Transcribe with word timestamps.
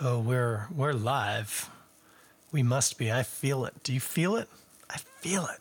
Oh, 0.00 0.18
we're 0.18 0.66
we're 0.74 0.92
live. 0.92 1.70
We 2.50 2.64
must 2.64 2.98
be. 2.98 3.12
I 3.12 3.22
feel 3.22 3.64
it. 3.64 3.74
Do 3.84 3.92
you 3.92 4.00
feel 4.00 4.36
it? 4.36 4.48
I 4.90 4.98
feel 4.98 5.44
it. 5.46 5.60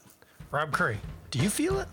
Rob 0.49 0.71
Curry, 0.71 0.97
do 1.29 1.37
you 1.39 1.49
feel 1.49 1.79
it? 1.79 1.87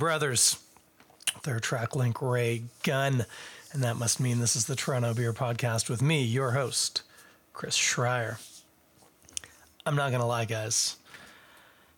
Brothers. 0.00 0.58
Their 1.42 1.60
track 1.60 1.94
link 1.94 2.22
Ray 2.22 2.62
Gun. 2.84 3.26
And 3.70 3.82
that 3.82 3.96
must 3.96 4.18
mean 4.18 4.40
this 4.40 4.56
is 4.56 4.64
the 4.64 4.74
Toronto 4.74 5.12
Beer 5.12 5.34
Podcast 5.34 5.90
with 5.90 6.00
me, 6.00 6.22
your 6.22 6.52
host, 6.52 7.02
Chris 7.52 7.76
Schreier. 7.76 8.38
I'm 9.84 9.96
not 9.96 10.08
going 10.08 10.22
to 10.22 10.26
lie, 10.26 10.46
guys. 10.46 10.96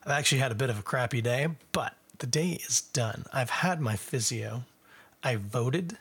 I've 0.04 0.10
actually 0.10 0.38
had 0.38 0.50
a 0.50 0.56
bit 0.56 0.68
of 0.68 0.80
a 0.80 0.82
crappy 0.82 1.22
day, 1.22 1.46
but 1.70 1.94
the 2.18 2.27
day 2.27 2.58
is 2.68 2.80
done. 2.80 3.24
I've 3.32 3.50
had 3.50 3.80
my 3.80 3.94
physio. 3.94 4.64
I 5.22 5.36
voted. 5.36 5.96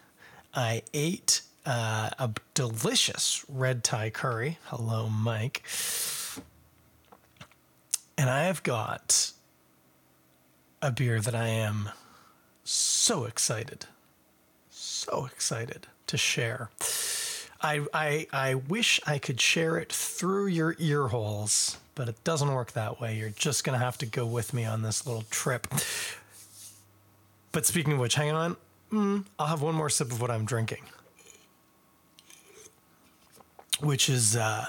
I 0.55 0.81
ate 0.95 1.43
uh, 1.67 2.09
a 2.17 2.31
delicious 2.55 3.45
red 3.47 3.83
Thai 3.83 4.09
curry. 4.09 4.57
Hello, 4.65 5.07
Mike. 5.07 5.61
And 8.17 8.27
I 8.27 8.45
have 8.45 8.63
got 8.63 9.33
a 10.81 10.91
beer 10.91 11.19
that 11.19 11.35
I 11.35 11.47
am 11.47 11.89
so 12.63 13.25
excited, 13.25 13.85
so 14.69 15.25
excited 15.31 15.87
to 16.07 16.17
share. 16.17 16.69
I, 17.61 17.85
I, 17.93 18.27
I 18.33 18.55
wish 18.55 18.99
I 19.05 19.19
could 19.19 19.39
share 19.39 19.77
it 19.77 19.91
through 19.91 20.47
your 20.47 20.75
ear 20.79 21.07
holes, 21.07 21.77
but 21.93 22.09
it 22.09 22.23
doesn't 22.23 22.51
work 22.51 22.71
that 22.71 22.99
way. 22.99 23.15
You're 23.15 23.29
just 23.29 23.63
going 23.63 23.77
to 23.77 23.83
have 23.83 23.97
to 23.99 24.05
go 24.05 24.25
with 24.25 24.53
me 24.53 24.65
on 24.65 24.81
this 24.81 25.05
little 25.05 25.23
trip. 25.29 25.67
But 27.51 27.65
speaking 27.65 27.93
of 27.93 27.99
which, 27.99 28.15
hang 28.15 28.31
on. 28.31 28.57
Mm, 28.91 29.25
I'll 29.37 29.47
have 29.47 29.61
one 29.61 29.75
more 29.75 29.89
sip 29.89 30.11
of 30.11 30.19
what 30.19 30.31
I'm 30.31 30.43
drinking, 30.43 30.83
which 33.79 34.09
is 34.09 34.35
uh, 34.35 34.65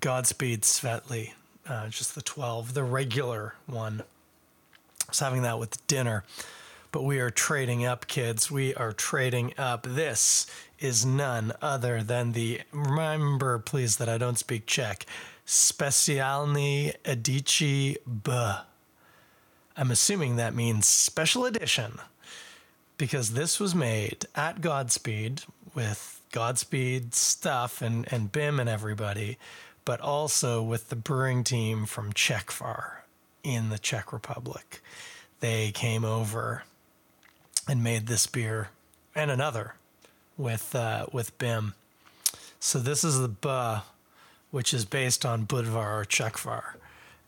Godspeed 0.00 0.62
Svetli, 0.62 1.32
uh, 1.68 1.88
just 1.88 2.14
the 2.14 2.22
12, 2.22 2.72
the 2.72 2.84
regular 2.84 3.54
one. 3.66 4.02
Was 5.16 5.20
having 5.20 5.44
that 5.44 5.58
with 5.58 5.86
dinner. 5.86 6.24
But 6.92 7.02
we 7.02 7.20
are 7.20 7.30
trading 7.30 7.86
up, 7.86 8.06
kids. 8.06 8.50
We 8.50 8.74
are 8.74 8.92
trading 8.92 9.54
up. 9.56 9.86
This 9.88 10.46
is 10.78 11.06
none 11.06 11.54
other 11.62 12.02
than 12.02 12.32
the. 12.32 12.60
Remember, 12.70 13.58
please, 13.58 13.96
that 13.96 14.10
I 14.10 14.18
don't 14.18 14.38
speak 14.38 14.66
Czech. 14.66 15.06
Specialny 15.46 16.92
Edici 17.06 17.96
B. 18.24 18.30
I'm 19.74 19.90
assuming 19.90 20.36
that 20.36 20.54
means 20.54 20.84
special 20.84 21.46
edition 21.46 21.98
because 22.98 23.30
this 23.30 23.58
was 23.58 23.74
made 23.74 24.26
at 24.34 24.60
Godspeed 24.60 25.44
with 25.74 26.20
Godspeed 26.30 27.14
stuff 27.14 27.80
and, 27.80 28.06
and 28.12 28.30
BIM 28.30 28.60
and 28.60 28.68
everybody, 28.68 29.38
but 29.86 29.98
also 30.02 30.62
with 30.62 30.90
the 30.90 30.96
brewing 30.96 31.42
team 31.42 31.86
from 31.86 32.12
Czechvar 32.12 33.05
in 33.46 33.68
the 33.68 33.78
Czech 33.78 34.12
Republic. 34.12 34.82
They 35.38 35.70
came 35.70 36.04
over 36.04 36.64
and 37.68 37.82
made 37.82 38.08
this 38.08 38.26
beer 38.26 38.70
and 39.14 39.30
another 39.30 39.74
with 40.36 40.74
uh, 40.74 41.06
with 41.12 41.38
BIM. 41.38 41.74
So 42.58 42.80
this 42.80 43.04
is 43.04 43.20
the 43.20 43.28
BA, 43.28 43.84
which 44.50 44.74
is 44.74 44.84
based 44.84 45.24
on 45.24 45.46
Budvar 45.46 46.00
or 46.00 46.04
Czechvar, 46.04 46.74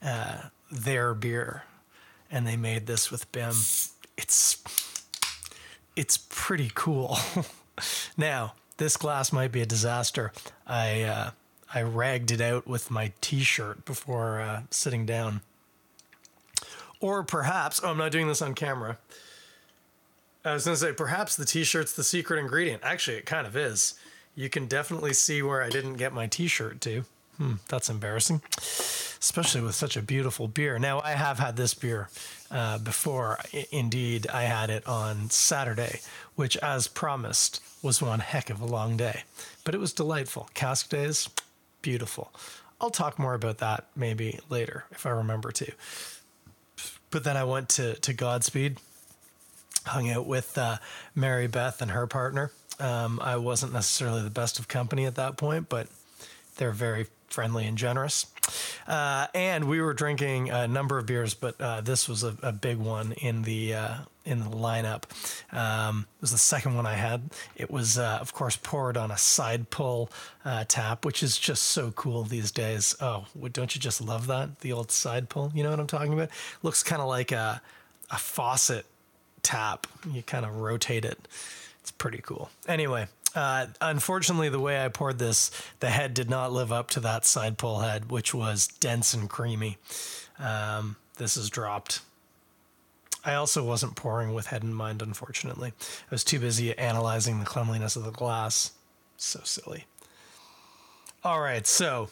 uh, 0.02 0.48
their 0.72 1.14
beer, 1.14 1.62
and 2.30 2.46
they 2.46 2.56
made 2.56 2.86
this 2.86 3.12
with 3.12 3.30
BIM. 3.30 3.54
It's 4.16 4.60
it's 5.94 6.16
pretty 6.28 6.72
cool. 6.74 7.16
now 8.16 8.54
this 8.78 8.96
glass 8.96 9.32
might 9.32 9.52
be 9.52 9.60
a 9.60 9.66
disaster. 9.66 10.32
I 10.66 11.02
uh, 11.02 11.30
I 11.72 11.82
ragged 11.82 12.32
it 12.32 12.40
out 12.40 12.66
with 12.66 12.90
my 12.90 13.12
T-shirt 13.20 13.84
before 13.84 14.40
uh, 14.40 14.62
sitting 14.70 15.06
down. 15.06 15.42
Or 17.00 17.22
perhaps, 17.22 17.80
oh, 17.82 17.90
I'm 17.90 17.98
not 17.98 18.12
doing 18.12 18.28
this 18.28 18.42
on 18.42 18.54
camera. 18.54 18.98
I 20.44 20.54
was 20.54 20.64
going 20.64 20.76
to 20.76 20.80
say, 20.80 20.92
perhaps 20.92 21.36
the 21.36 21.44
t 21.44 21.64
shirt's 21.64 21.92
the 21.92 22.04
secret 22.04 22.38
ingredient. 22.38 22.82
Actually, 22.84 23.18
it 23.18 23.26
kind 23.26 23.46
of 23.46 23.56
is. 23.56 23.94
You 24.34 24.48
can 24.48 24.66
definitely 24.66 25.12
see 25.12 25.42
where 25.42 25.62
I 25.62 25.68
didn't 25.68 25.94
get 25.94 26.12
my 26.12 26.26
t 26.26 26.48
shirt 26.48 26.80
to. 26.82 27.04
Hmm, 27.36 27.54
that's 27.68 27.88
embarrassing, 27.88 28.42
especially 28.56 29.60
with 29.60 29.76
such 29.76 29.96
a 29.96 30.02
beautiful 30.02 30.48
beer. 30.48 30.76
Now, 30.78 31.00
I 31.00 31.12
have 31.12 31.38
had 31.38 31.56
this 31.56 31.72
beer 31.72 32.08
uh, 32.50 32.78
before. 32.78 33.38
Indeed, 33.70 34.26
I 34.26 34.42
had 34.42 34.70
it 34.70 34.86
on 34.88 35.30
Saturday, 35.30 36.00
which, 36.34 36.56
as 36.56 36.88
promised, 36.88 37.62
was 37.80 38.02
one 38.02 38.18
heck 38.20 38.50
of 38.50 38.60
a 38.60 38.66
long 38.66 38.96
day. 38.96 39.22
But 39.62 39.74
it 39.76 39.78
was 39.78 39.92
delightful. 39.92 40.50
Cask 40.54 40.88
days, 40.88 41.28
beautiful. 41.80 42.32
I'll 42.80 42.90
talk 42.90 43.18
more 43.18 43.34
about 43.34 43.58
that 43.58 43.86
maybe 43.94 44.40
later 44.48 44.84
if 44.90 45.06
I 45.06 45.10
remember 45.10 45.52
to. 45.52 45.72
But 47.10 47.24
then 47.24 47.36
I 47.36 47.44
went 47.44 47.68
to, 47.70 47.94
to 47.94 48.12
Godspeed, 48.12 48.78
hung 49.86 50.10
out 50.10 50.26
with 50.26 50.58
uh, 50.58 50.78
Mary 51.14 51.46
Beth 51.46 51.80
and 51.80 51.90
her 51.90 52.06
partner. 52.06 52.50
Um, 52.78 53.18
I 53.22 53.36
wasn't 53.36 53.72
necessarily 53.72 54.22
the 54.22 54.30
best 54.30 54.58
of 54.58 54.68
company 54.68 55.06
at 55.06 55.16
that 55.16 55.36
point, 55.36 55.68
but 55.68 55.88
they're 56.56 56.70
very 56.72 57.06
friendly 57.28 57.66
and 57.66 57.78
generous. 57.78 58.26
Uh, 58.86 59.26
and 59.34 59.68
we 59.68 59.80
were 59.80 59.92
drinking 59.92 60.50
a 60.50 60.66
number 60.66 60.98
of 60.98 61.06
beers, 61.06 61.34
but 61.34 61.60
uh, 61.60 61.80
this 61.80 62.08
was 62.08 62.24
a, 62.24 62.36
a, 62.42 62.52
big 62.52 62.78
one 62.78 63.12
in 63.12 63.42
the 63.42 63.74
uh, 63.74 63.94
in 64.24 64.40
the 64.40 64.46
lineup. 64.46 65.04
Um, 65.54 66.06
it 66.16 66.22
was 66.22 66.30
the 66.30 66.38
second 66.38 66.74
one 66.74 66.86
I 66.86 66.94
had. 66.94 67.30
It 67.56 67.70
was, 67.70 67.98
uh, 67.98 68.18
of 68.20 68.32
course, 68.32 68.56
poured 68.56 68.96
on 68.96 69.10
a 69.10 69.18
side 69.18 69.68
pull 69.70 70.10
uh, 70.44 70.64
tap, 70.66 71.04
which 71.04 71.22
is 71.22 71.36
just 71.36 71.64
so 71.64 71.90
cool 71.90 72.24
these 72.24 72.50
days. 72.50 72.96
Oh, 73.00 73.26
don't 73.52 73.74
you 73.74 73.80
just 73.80 74.00
love 74.00 74.26
that? 74.28 74.60
The 74.60 74.72
old 74.72 74.90
side 74.90 75.28
pull. 75.28 75.52
You 75.54 75.62
know 75.62 75.70
what 75.70 75.80
I'm 75.80 75.86
talking 75.86 76.14
about? 76.14 76.30
Looks 76.62 76.82
kind 76.82 77.02
of 77.02 77.08
like 77.08 77.32
a 77.32 77.60
a 78.10 78.16
faucet 78.16 78.86
tap. 79.42 79.86
You 80.10 80.22
kind 80.22 80.46
of 80.46 80.56
rotate 80.56 81.04
it. 81.04 81.28
It's 81.80 81.90
pretty 81.90 82.18
cool. 82.18 82.50
Anyway, 82.66 83.08
uh, 83.38 83.66
unfortunately, 83.80 84.48
the 84.48 84.58
way 84.58 84.84
I 84.84 84.88
poured 84.88 85.20
this, 85.20 85.52
the 85.78 85.90
head 85.90 86.12
did 86.12 86.28
not 86.28 86.52
live 86.52 86.72
up 86.72 86.90
to 86.90 87.00
that 87.00 87.24
side 87.24 87.56
pull 87.56 87.78
head, 87.78 88.10
which 88.10 88.34
was 88.34 88.66
dense 88.66 89.14
and 89.14 89.30
creamy. 89.30 89.78
Um, 90.40 90.96
this 91.18 91.36
is 91.36 91.48
dropped. 91.48 92.00
I 93.24 93.34
also 93.34 93.64
wasn't 93.64 93.94
pouring 93.94 94.34
with 94.34 94.46
head 94.46 94.64
in 94.64 94.74
mind, 94.74 95.02
unfortunately. 95.02 95.72
I 95.80 96.10
was 96.10 96.24
too 96.24 96.40
busy 96.40 96.76
analyzing 96.76 97.38
the 97.38 97.44
cleanliness 97.44 97.94
of 97.94 98.02
the 98.02 98.10
glass. 98.10 98.72
So 99.16 99.38
silly. 99.44 99.84
All 101.22 101.40
right, 101.40 101.64
so 101.64 102.10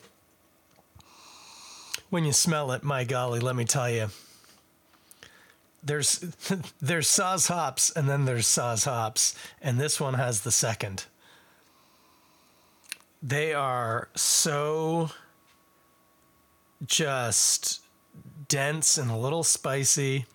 when 2.09 2.25
you 2.25 2.33
smell 2.33 2.71
it, 2.71 2.85
my 2.85 3.03
golly, 3.03 3.41
let 3.41 3.57
me 3.57 3.65
tell 3.65 3.91
you, 3.91 4.11
there's 5.83 6.19
there's 6.81 7.09
Saaz 7.09 7.49
hops 7.49 7.91
and 7.91 8.09
then 8.09 8.27
there's 8.27 8.47
Saaz 8.47 8.85
hops, 8.85 9.35
and 9.61 9.81
this 9.81 9.99
one 10.01 10.15
has 10.15 10.43
the 10.43 10.53
second. 10.53 11.07
They 13.27 13.55
are 13.55 14.09
so 14.15 15.11
just 16.87 17.81
dense 18.47 18.99
and 18.99 19.11
a 19.11 19.17
little 19.17 19.43
spicy. 19.43 20.27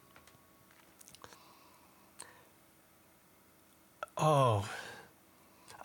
Oh, 4.17 4.67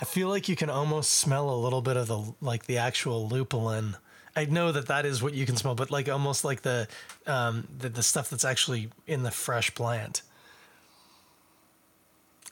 I 0.00 0.04
feel 0.04 0.28
like 0.28 0.48
you 0.48 0.56
can 0.56 0.68
almost 0.68 1.12
smell 1.12 1.48
a 1.48 1.54
little 1.54 1.80
bit 1.80 1.96
of 1.96 2.08
the 2.08 2.34
like 2.40 2.66
the 2.66 2.78
actual 2.78 3.28
lupulin 3.28 3.94
I 4.34 4.44
know 4.46 4.72
that 4.72 4.88
that 4.88 5.06
is 5.06 5.22
what 5.22 5.32
you 5.32 5.46
can 5.46 5.56
smell, 5.56 5.76
but 5.76 5.92
like 5.92 6.08
almost 6.08 6.44
like 6.44 6.62
the 6.62 6.88
um, 7.26 7.68
the, 7.78 7.88
the 7.88 8.02
stuff 8.02 8.28
that's 8.28 8.44
actually 8.44 8.90
in 9.06 9.22
the 9.22 9.30
fresh 9.30 9.72
plant. 9.74 10.22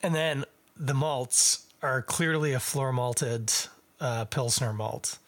And 0.01 0.15
then 0.15 0.45
the 0.77 0.95
malts 0.95 1.67
are 1.83 2.01
clearly 2.03 2.53
a 2.53 2.61
floor 2.61 2.93
malted 2.93 3.53
uh, 4.05 4.27
pilsner 4.27 4.73
malt. 4.73 5.19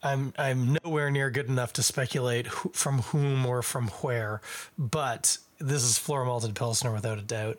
I'm 0.00 0.32
I'm 0.38 0.78
nowhere 0.84 1.10
near 1.10 1.28
good 1.28 1.48
enough 1.48 1.72
to 1.74 1.82
speculate 1.82 2.46
who, 2.46 2.70
from 2.70 3.00
whom 3.00 3.44
or 3.44 3.62
from 3.62 3.88
where, 3.88 4.40
but 4.78 5.38
this 5.58 5.82
is 5.82 5.98
floor 5.98 6.24
malted 6.24 6.54
pilsner 6.54 6.92
without 6.92 7.18
a 7.18 7.22
doubt. 7.22 7.58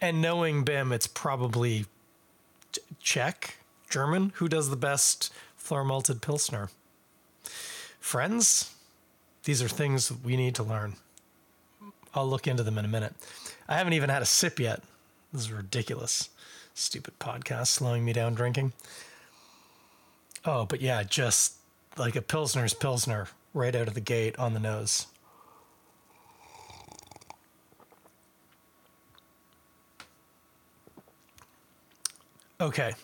And 0.00 0.22
knowing 0.22 0.62
Bim, 0.62 0.92
it's 0.92 1.08
probably 1.08 1.86
Czech, 3.00 3.58
German. 3.90 4.32
Who 4.36 4.48
does 4.48 4.70
the 4.70 4.76
best 4.76 5.32
floor 5.56 5.84
malted 5.84 6.22
Pilsner. 6.22 6.70
Friends, 8.00 8.74
these 9.44 9.62
are 9.62 9.68
things 9.68 10.10
we 10.10 10.36
need 10.36 10.54
to 10.54 10.62
learn. 10.62 10.94
I'll 12.14 12.28
look 12.28 12.46
into 12.46 12.62
them 12.62 12.78
in 12.78 12.84
a 12.84 12.88
minute. 12.88 13.14
I 13.68 13.76
haven't 13.76 13.92
even 13.92 14.10
had 14.10 14.22
a 14.22 14.26
sip 14.26 14.58
yet. 14.58 14.82
This 15.32 15.42
is 15.42 15.52
ridiculous. 15.52 16.30
Stupid 16.80 17.18
podcast 17.18 17.66
slowing 17.66 18.06
me 18.06 18.14
down 18.14 18.32
drinking. 18.34 18.72
Oh, 20.46 20.64
but 20.64 20.80
yeah, 20.80 21.02
just 21.02 21.56
like 21.98 22.16
a 22.16 22.22
Pilsner's 22.22 22.72
Pilsner 22.72 23.28
right 23.52 23.76
out 23.76 23.86
of 23.86 23.92
the 23.92 24.00
gate 24.00 24.38
on 24.38 24.54
the 24.54 24.60
nose. 24.60 25.06
Okay. 32.58 32.94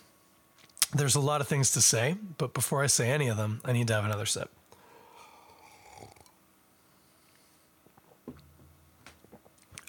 There's 0.94 1.14
a 1.14 1.20
lot 1.20 1.42
of 1.42 1.46
things 1.46 1.72
to 1.72 1.82
say, 1.82 2.16
but 2.38 2.54
before 2.54 2.82
I 2.82 2.86
say 2.86 3.10
any 3.10 3.28
of 3.28 3.36
them, 3.36 3.60
I 3.62 3.72
need 3.72 3.88
to 3.88 3.94
have 3.94 4.06
another 4.06 4.24
sip. 4.24 4.50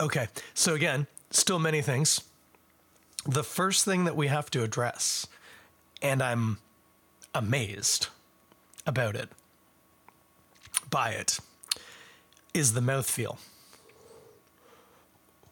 Okay. 0.02 0.28
So, 0.54 0.76
again, 0.76 1.08
still 1.32 1.58
many 1.58 1.82
things. 1.82 2.22
The 3.28 3.44
first 3.44 3.84
thing 3.84 4.06
that 4.06 4.16
we 4.16 4.28
have 4.28 4.50
to 4.52 4.64
address, 4.64 5.28
and 6.02 6.24
I'm 6.24 6.60
amazed 7.36 8.08
about 8.86 9.18
it, 9.18 9.30
by 10.90 11.10
it, 11.10 11.40
is 12.54 12.72
the 12.72 12.80
mouthfeel, 12.80 13.38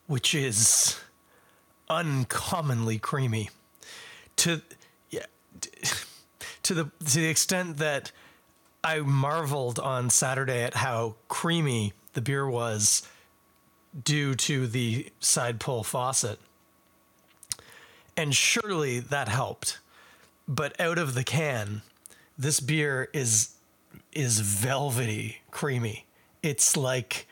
which 0.08 0.34
is 0.34 0.98
uncommonly 1.90 2.98
creamy. 2.98 3.50
To 4.38 4.62
yeah, 5.10 5.26
to 6.64 6.74
the 6.74 6.84
to 7.06 7.20
the 7.20 7.28
extent 7.28 7.78
that 7.78 8.14
I 8.86 9.00
marveled 9.00 9.80
on 9.80 10.10
Saturday 10.10 10.64
at 10.64 10.76
how 10.76 11.16
creamy 11.28 11.92
the 12.14 12.22
beer 12.22 12.48
was 12.48 13.06
due 14.02 14.36
to 14.36 14.66
the 14.66 15.12
side 15.20 15.60
pull 15.60 15.84
faucet. 15.84 16.40
And 18.18 18.36
surely 18.36 19.00
that 19.00 19.28
helped. 19.28 19.80
But 20.48 20.80
out 20.80 20.98
of 20.98 21.14
the 21.14 21.24
can, 21.24 21.82
this 22.38 22.60
beer 22.60 23.10
is 23.14 23.56
is 24.12 24.40
velvety 24.40 25.42
creamy. 25.52 26.06
It's 26.42 26.78
like 26.78 27.28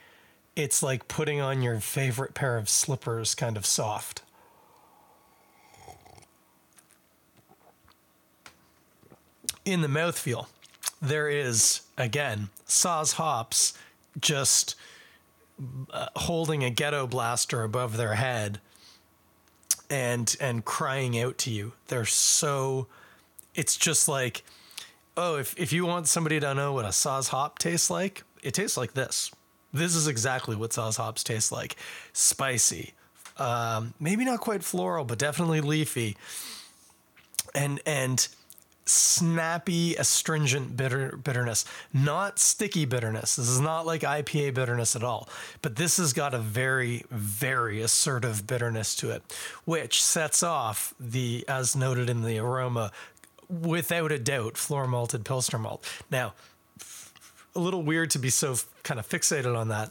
it's 0.56 0.82
like 0.82 1.08
putting 1.08 1.40
on 1.40 1.62
your 1.62 1.80
favorite 1.80 2.34
pair 2.34 2.56
of 2.56 2.68
slippers 2.68 3.34
kind 3.34 3.56
of 3.56 3.66
soft. 3.66 4.22
In 9.64 9.80
the 9.80 9.88
mouthfeel, 9.88 10.46
there 11.00 11.28
is 11.28 11.82
again 11.96 12.50
Saaz 12.66 13.14
hops 13.14 13.72
just 14.20 14.74
uh, 15.92 16.08
holding 16.16 16.64
a 16.64 16.70
ghetto 16.70 17.06
blaster 17.06 17.62
above 17.62 17.96
their 17.96 18.14
head 18.14 18.60
and 19.94 20.36
and 20.40 20.64
crying 20.64 21.16
out 21.20 21.38
to 21.38 21.50
you. 21.50 21.72
They're 21.86 22.04
so 22.04 22.88
it's 23.54 23.76
just 23.76 24.08
like 24.08 24.42
oh, 25.16 25.36
if 25.36 25.54
if 25.56 25.72
you 25.72 25.86
want 25.86 26.08
somebody 26.08 26.40
to 26.40 26.52
know 26.52 26.72
what 26.72 26.84
a 26.84 26.88
Saaz 26.88 27.28
hop 27.28 27.60
tastes 27.60 27.90
like, 27.90 28.24
it 28.42 28.54
tastes 28.54 28.76
like 28.76 28.94
this. 28.94 29.30
This 29.72 29.94
is 29.94 30.08
exactly 30.08 30.56
what 30.56 30.72
Saaz 30.72 30.96
hops 30.96 31.22
taste 31.22 31.52
like. 31.52 31.76
Spicy. 32.12 32.94
Um, 33.36 33.94
maybe 34.00 34.24
not 34.24 34.40
quite 34.40 34.64
floral, 34.64 35.04
but 35.04 35.18
definitely 35.18 35.60
leafy. 35.60 36.16
And 37.54 37.80
and 37.86 38.26
snappy, 38.86 39.94
astringent 39.96 40.76
bitter 40.76 41.16
bitterness, 41.16 41.64
not 41.92 42.38
sticky 42.38 42.84
bitterness. 42.84 43.36
This 43.36 43.48
is 43.48 43.60
not 43.60 43.86
like 43.86 44.02
IPA 44.02 44.54
bitterness 44.54 44.94
at 44.94 45.02
all, 45.02 45.28
but 45.62 45.76
this 45.76 45.96
has 45.96 46.12
got 46.12 46.34
a 46.34 46.38
very, 46.38 47.04
very 47.10 47.80
assertive 47.80 48.46
bitterness 48.46 48.94
to 48.96 49.10
it, 49.10 49.22
which 49.64 50.02
sets 50.02 50.42
off 50.42 50.94
the, 51.00 51.44
as 51.48 51.74
noted 51.74 52.10
in 52.10 52.22
the 52.22 52.38
aroma, 52.38 52.92
without 53.48 54.12
a 54.12 54.18
doubt, 54.18 54.56
floor 54.56 54.86
malted 54.86 55.24
Pilsner 55.24 55.58
malt. 55.58 55.84
Now, 56.10 56.34
a 57.54 57.60
little 57.60 57.82
weird 57.82 58.10
to 58.10 58.18
be 58.18 58.30
so 58.30 58.56
kind 58.82 58.98
of 58.98 59.08
fixated 59.08 59.56
on 59.56 59.68
that. 59.68 59.90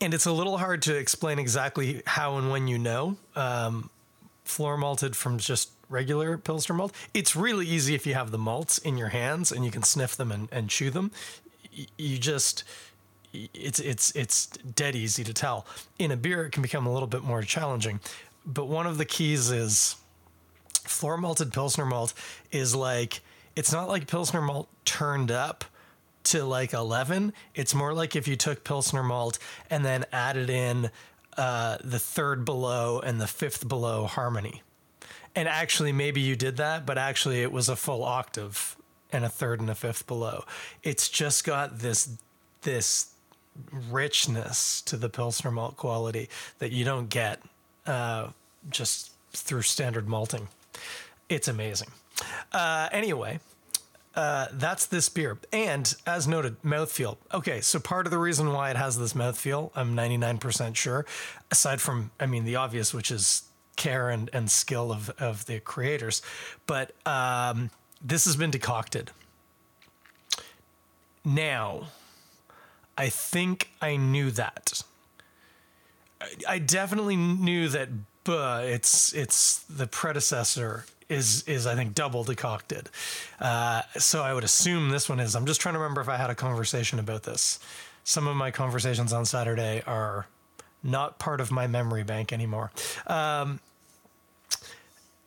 And 0.00 0.12
it's 0.12 0.26
a 0.26 0.32
little 0.32 0.58
hard 0.58 0.82
to 0.82 0.96
explain 0.96 1.38
exactly 1.38 2.02
how 2.06 2.36
and 2.36 2.50
when 2.50 2.66
you 2.66 2.78
know 2.78 3.16
um, 3.36 3.90
floor 4.44 4.76
malted 4.76 5.14
from 5.14 5.38
just 5.38 5.70
regular 5.88 6.38
Pilsner 6.38 6.74
malt. 6.74 6.94
It's 7.14 7.34
really 7.34 7.66
easy 7.66 7.94
if 7.94 8.06
you 8.06 8.14
have 8.14 8.30
the 8.30 8.38
malts 8.38 8.78
in 8.78 8.96
your 8.96 9.08
hands 9.08 9.52
and 9.52 9.64
you 9.64 9.70
can 9.70 9.82
sniff 9.82 10.16
them 10.16 10.30
and, 10.30 10.48
and 10.52 10.68
chew 10.68 10.90
them. 10.90 11.10
You 11.96 12.18
just 12.18 12.64
it's 13.32 13.78
it's 13.78 14.14
it's 14.16 14.46
dead 14.46 14.96
easy 14.96 15.24
to 15.24 15.34
tell. 15.34 15.66
In 15.98 16.10
a 16.10 16.16
beer, 16.16 16.46
it 16.46 16.52
can 16.52 16.62
become 16.62 16.86
a 16.86 16.92
little 16.92 17.08
bit 17.08 17.22
more 17.22 17.42
challenging. 17.42 18.00
But 18.46 18.66
one 18.66 18.86
of 18.86 18.98
the 18.98 19.04
keys 19.04 19.50
is 19.50 19.96
floor 20.70 21.18
malted 21.18 21.52
Pilsner 21.52 21.84
malt 21.84 22.14
is 22.50 22.74
like 22.74 23.20
it's 23.54 23.72
not 23.72 23.88
like 23.88 24.06
Pilsner 24.06 24.40
malt 24.40 24.68
turned 24.84 25.30
up 25.30 25.64
to 26.24 26.44
like 26.44 26.72
11. 26.72 27.32
It's 27.54 27.74
more 27.74 27.92
like 27.92 28.16
if 28.16 28.28
you 28.28 28.36
took 28.36 28.64
Pilsner 28.64 29.02
malt 29.02 29.38
and 29.70 29.84
then 29.84 30.04
added 30.12 30.50
in 30.50 30.90
uh, 31.36 31.78
the 31.82 31.98
third 31.98 32.44
below 32.44 33.00
and 33.00 33.20
the 33.20 33.26
fifth 33.26 33.68
below 33.68 34.06
harmony 34.06 34.62
and 35.34 35.48
actually 35.48 35.92
maybe 35.92 36.20
you 36.20 36.36
did 36.36 36.56
that 36.56 36.86
but 36.86 36.98
actually 36.98 37.42
it 37.42 37.52
was 37.52 37.68
a 37.68 37.76
full 37.76 38.02
octave 38.04 38.76
and 39.12 39.24
a 39.24 39.28
third 39.28 39.60
and 39.60 39.70
a 39.70 39.74
fifth 39.74 40.06
below 40.06 40.44
it's 40.82 41.08
just 41.08 41.44
got 41.44 41.78
this 41.78 42.16
this 42.62 43.12
richness 43.90 44.82
to 44.82 44.96
the 44.96 45.08
pilsner 45.08 45.50
malt 45.50 45.76
quality 45.76 46.28
that 46.58 46.72
you 46.72 46.84
don't 46.84 47.08
get 47.08 47.40
uh, 47.86 48.28
just 48.70 49.12
through 49.32 49.62
standard 49.62 50.08
malting 50.08 50.48
it's 51.28 51.48
amazing 51.48 51.88
uh, 52.52 52.88
anyway 52.92 53.38
uh, 54.18 54.48
that's 54.52 54.86
this 54.86 55.08
beer. 55.08 55.38
And 55.52 55.94
as 56.04 56.26
noted, 56.26 56.60
mouthfeel. 56.62 57.18
Okay, 57.32 57.60
so 57.60 57.78
part 57.78 58.04
of 58.04 58.10
the 58.10 58.18
reason 58.18 58.52
why 58.52 58.68
it 58.70 58.76
has 58.76 58.98
this 58.98 59.12
mouthfeel, 59.12 59.70
I'm 59.76 59.94
99% 59.94 60.74
sure, 60.74 61.06
aside 61.52 61.80
from, 61.80 62.10
I 62.18 62.26
mean, 62.26 62.44
the 62.44 62.56
obvious, 62.56 62.92
which 62.92 63.12
is 63.12 63.44
care 63.78 64.10
and, 64.10 64.28
and 64.34 64.50
skill 64.50 64.92
of, 64.92 65.08
of 65.18 65.46
the 65.46 65.60
creators. 65.60 66.20
But 66.66 66.92
um, 67.06 67.70
this 68.02 68.26
has 68.26 68.36
been 68.36 68.50
decocted. 68.50 69.10
Now, 71.24 71.88
I 72.98 73.08
think 73.08 73.70
I 73.80 73.96
knew 73.96 74.30
that. 74.32 74.82
I, 76.48 76.58
definitely 76.58 77.16
knew 77.16 77.68
that 77.68 77.88
buh, 78.24 78.62
it's 78.64 79.12
it's 79.12 79.60
the 79.60 79.86
predecessor 79.86 80.84
is 81.08 81.44
is 81.44 81.64
I 81.66 81.76
think 81.76 81.94
double 81.94 82.24
decocted. 82.24 82.88
Uh, 83.40 83.82
so 83.96 84.22
I 84.22 84.34
would 84.34 84.42
assume 84.42 84.90
this 84.90 85.08
one 85.08 85.20
is. 85.20 85.36
I'm 85.36 85.46
just 85.46 85.60
trying 85.60 85.74
to 85.74 85.78
remember 85.78 86.00
if 86.00 86.08
I 86.08 86.16
had 86.16 86.28
a 86.28 86.34
conversation 86.34 86.98
about 86.98 87.22
this. 87.22 87.60
Some 88.02 88.26
of 88.26 88.36
my 88.36 88.50
conversations 88.50 89.12
on 89.12 89.24
Saturday 89.26 89.82
are 89.86 90.26
not 90.82 91.18
part 91.18 91.40
of 91.40 91.50
my 91.50 91.66
memory 91.66 92.02
bank 92.02 92.32
anymore. 92.32 92.70
Um, 93.06 93.60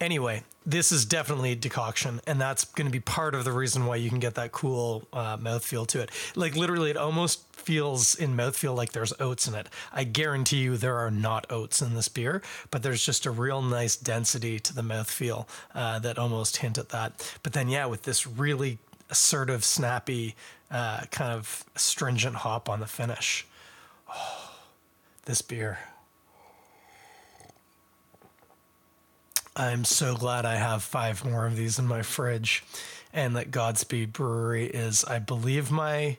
anyway, 0.01 0.43
this 0.65 0.91
is 0.91 1.05
definitely 1.05 1.53
a 1.53 1.55
decoction, 1.55 2.21
and 2.27 2.39
that's 2.39 2.65
going 2.65 2.85
to 2.85 2.91
be 2.91 2.99
part 2.99 3.33
of 3.33 3.45
the 3.45 3.51
reason 3.51 3.85
why 3.85 3.95
you 3.95 4.09
can 4.09 4.19
get 4.19 4.35
that 4.35 4.51
cool 4.51 5.07
uh, 5.13 5.37
mouthfeel 5.37 5.87
to 5.87 6.01
it. 6.01 6.11
Like 6.35 6.55
literally, 6.55 6.91
it 6.91 6.97
almost 6.97 7.47
feels 7.55 8.15
in 8.15 8.35
mouthfeel 8.35 8.75
like 8.75 8.91
there's 8.91 9.13
oats 9.19 9.47
in 9.47 9.55
it. 9.55 9.67
I 9.93 10.03
guarantee 10.03 10.57
you 10.57 10.77
there 10.77 10.97
are 10.97 11.11
not 11.11 11.51
oats 11.51 11.81
in 11.81 11.93
this 11.93 12.07
beer, 12.07 12.41
but 12.71 12.83
there's 12.83 13.05
just 13.05 13.25
a 13.25 13.31
real 13.31 13.61
nice 13.61 13.95
density 13.95 14.59
to 14.59 14.73
the 14.73 14.81
mouthfeel 14.81 15.47
uh, 15.73 15.99
that 15.99 16.17
almost 16.17 16.57
hint 16.57 16.77
at 16.77 16.89
that. 16.89 17.37
But 17.43 17.53
then, 17.53 17.69
yeah, 17.69 17.85
with 17.85 18.03
this 18.03 18.25
really 18.27 18.79
assertive, 19.09 19.63
snappy, 19.63 20.35
uh, 20.69 21.01
kind 21.11 21.33
of 21.33 21.65
stringent 21.75 22.37
hop 22.37 22.69
on 22.69 22.79
the 22.79 22.87
finish. 22.87 23.45
Oh, 24.09 24.51
this 25.25 25.41
beer. 25.41 25.79
I'm 29.55 29.83
so 29.83 30.15
glad 30.15 30.45
I 30.45 30.55
have 30.55 30.81
five 30.81 31.25
more 31.25 31.45
of 31.45 31.55
these 31.55 31.77
in 31.77 31.85
my 31.85 32.01
fridge 32.03 32.63
and 33.13 33.35
that 33.35 33.51
Godspeed 33.51 34.13
Brewery 34.13 34.65
is, 34.65 35.03
I 35.03 35.19
believe 35.19 35.71
my 35.71 36.17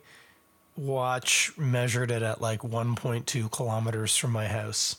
watch 0.76 1.52
measured 1.56 2.10
it 2.10 2.22
at 2.22 2.40
like 2.40 2.60
1.2 2.60 3.50
kilometers 3.50 4.16
from 4.16 4.32
my 4.32 4.46
house. 4.48 4.96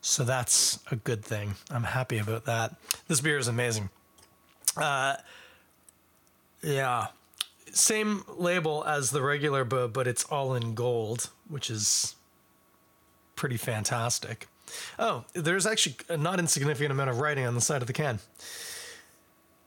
So 0.00 0.24
that's 0.24 0.78
a 0.90 0.96
good 0.96 1.24
thing. 1.24 1.56
I'm 1.70 1.82
happy 1.82 2.18
about 2.18 2.44
that. 2.44 2.76
This 3.08 3.20
beer 3.20 3.38
is 3.38 3.48
amazing. 3.48 3.90
Uh, 4.76 5.16
yeah. 6.62 7.08
Same 7.72 8.24
label 8.36 8.84
as 8.84 9.10
the 9.10 9.20
regular, 9.20 9.64
but, 9.64 9.88
but 9.88 10.06
it's 10.06 10.24
all 10.24 10.54
in 10.54 10.74
gold, 10.74 11.30
which 11.48 11.68
is 11.68 12.14
pretty 13.34 13.56
fantastic. 13.56 14.48
Oh, 14.98 15.24
there's 15.34 15.66
actually 15.66 15.96
a 16.08 16.16
not 16.16 16.38
insignificant 16.38 16.92
amount 16.92 17.10
of 17.10 17.20
writing 17.20 17.46
on 17.46 17.54
the 17.54 17.60
side 17.60 17.82
of 17.82 17.86
the 17.86 17.92
can. 17.92 18.18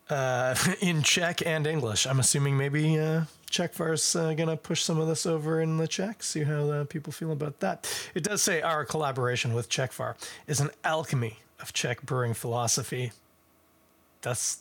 Uh, 0.10 0.56
in 0.82 1.04
Czech 1.04 1.46
and 1.46 1.68
English. 1.68 2.08
I'm 2.08 2.20
assuming 2.20 2.58
maybe 2.58 2.98
uh, 2.98 3.26
Czechvar's 3.52 4.16
uh, 4.16 4.34
gonna 4.34 4.58
push 4.58 4.82
some 4.82 5.00
of 5.00 5.08
this 5.08 5.26
over 5.26 5.62
in 5.62 5.78
the 5.78 5.88
Czech, 5.88 6.24
See 6.24 6.44
how 6.44 6.70
uh, 6.70 6.84
people 6.86 7.14
feel 7.14 7.32
about 7.32 7.60
that. 7.60 7.88
It 8.16 8.24
does 8.24 8.42
say 8.42 8.62
our 8.62 8.86
collaboration 8.86 9.54
with 9.54 9.70
Czechvar 9.70 10.16
is 10.48 10.60
an 10.60 10.72
alchemy 10.84 11.40
of 11.62 11.74
Czech 11.74 12.02
brewing 12.02 12.34
philosophy. 12.34 13.12
That's 14.22 14.60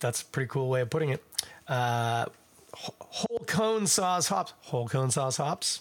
that's 0.00 0.22
a 0.22 0.24
pretty 0.26 0.48
cool 0.48 0.68
way 0.68 0.82
of 0.82 0.90
putting 0.90 1.10
it. 1.10 1.22
Uh, 1.66 2.26
whole 2.74 3.44
cone 3.46 3.84
Saaz 3.84 4.28
hops. 4.28 4.52
Whole 4.62 4.88
cone 4.88 5.08
Saaz 5.08 5.38
hops. 5.38 5.80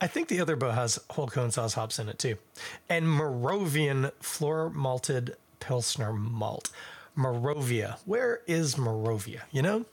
I 0.00 0.06
think 0.06 0.28
the 0.28 0.40
other 0.40 0.56
bow 0.56 0.72
has 0.72 1.00
whole 1.10 1.26
cone 1.26 1.50
Saaz 1.50 1.74
hops 1.74 1.98
in 1.98 2.08
it 2.08 2.18
too. 2.18 2.36
And 2.88 3.08
Moravian 3.10 4.10
floor 4.20 4.70
malted 4.70 5.36
Pilsner 5.60 6.12
malt. 6.12 6.70
Moravia. 7.14 7.98
Where 8.04 8.40
is 8.46 8.76
Moravia? 8.76 9.44
You 9.50 9.62
know? 9.62 9.86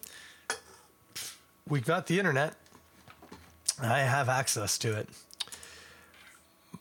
We've 1.68 1.86
got 1.86 2.08
the 2.08 2.20
internet. 2.20 2.56
I 3.82 4.00
have 4.00 4.28
access 4.28 4.78
to 4.80 4.94
it. 4.94 5.10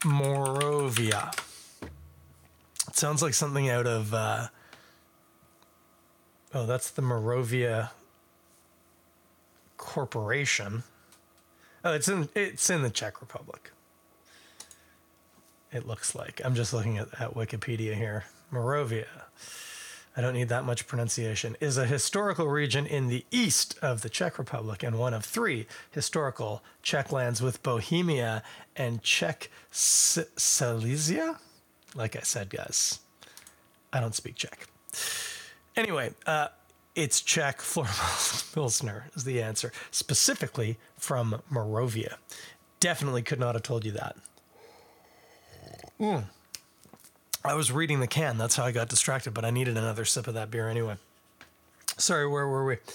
Moravia. 0.05 1.31
It 2.89 2.97
sounds 2.97 3.23
like 3.23 3.35
something 3.35 3.71
out 3.71 3.87
of. 3.87 4.13
Uh, 4.13 4.49
oh, 6.53 6.67
that's 6.67 6.91
the 6.91 7.03
Moravia 7.03 7.93
Corporation. 9.77 10.83
Oh, 11.85 11.93
it's 11.93 12.09
in 12.09 12.29
it's 12.35 12.71
in 12.71 12.83
the 12.83 12.91
Czech 12.91 13.21
Republic. 13.21 13.73
It 15.73 15.87
looks 15.87 16.15
like. 16.15 16.41
I'm 16.45 16.55
just 16.55 16.73
looking 16.73 16.99
at, 16.99 17.09
at 17.21 17.35
Wikipedia 17.35 17.95
here. 17.95 18.25
Moravia. 18.51 19.07
I 20.15 20.21
don't 20.21 20.35
need 20.35 20.51
that 20.51 20.65
much 20.65 20.87
pronunciation, 20.87 21.57
is 21.59 21.79
a 21.79 21.87
historical 21.87 22.47
region 22.47 22.85
in 22.85 23.09
the 23.09 23.25
east 23.31 23.79
of 23.81 24.03
the 24.03 24.11
Czech 24.11 24.39
Republic 24.39 24.83
and 24.83 24.99
one 24.99 25.15
of 25.15 25.25
three 25.25 25.67
historical 25.91 26.63
Czech 26.83 27.11
lands 27.11 27.41
with 27.41 27.63
Bohemia 27.63 28.43
and 28.77 29.03
Czech 29.03 29.49
Silesia. 29.71 31.39
Like 31.95 32.15
I 32.15 32.21
said, 32.21 32.51
guys, 32.51 33.01
I 33.91 34.01
don't 34.01 34.15
speak 34.15 34.35
Czech. 34.35 34.69
Anyway, 35.77 36.13
uh, 36.27 36.49
it's 36.95 37.21
Czech 37.21 37.59
Flormal 37.61 38.55
Pilsner 38.55 39.07
is 39.15 39.25
the 39.25 39.43
answer, 39.43 39.73
specifically 39.91 40.79
from 40.97 41.43
Moravia. 41.51 42.19
Definitely 42.81 43.23
could 43.23 43.41
not 43.41 43.55
have 43.55 43.63
told 43.63 43.85
you 43.85 43.93
that. 43.93 44.17
Mm. 46.01 46.25
I 47.45 47.55
was 47.55 47.73
reading 47.73 48.01
the 48.01 48.07
can. 48.07 48.39
That's 48.39 48.57
how 48.57 48.65
I 48.65 48.73
got 48.73 48.89
distracted, 48.89 49.33
but 49.33 49.45
I 49.45 49.51
needed 49.51 49.77
another 49.77 50.05
sip 50.05 50.27
of 50.27 50.35
that 50.35 50.51
beer 50.51 50.69
anyway. 50.69 50.97
Sorry, 51.97 52.29
where 52.29 52.47
were 52.47 52.65
we? 52.65 52.77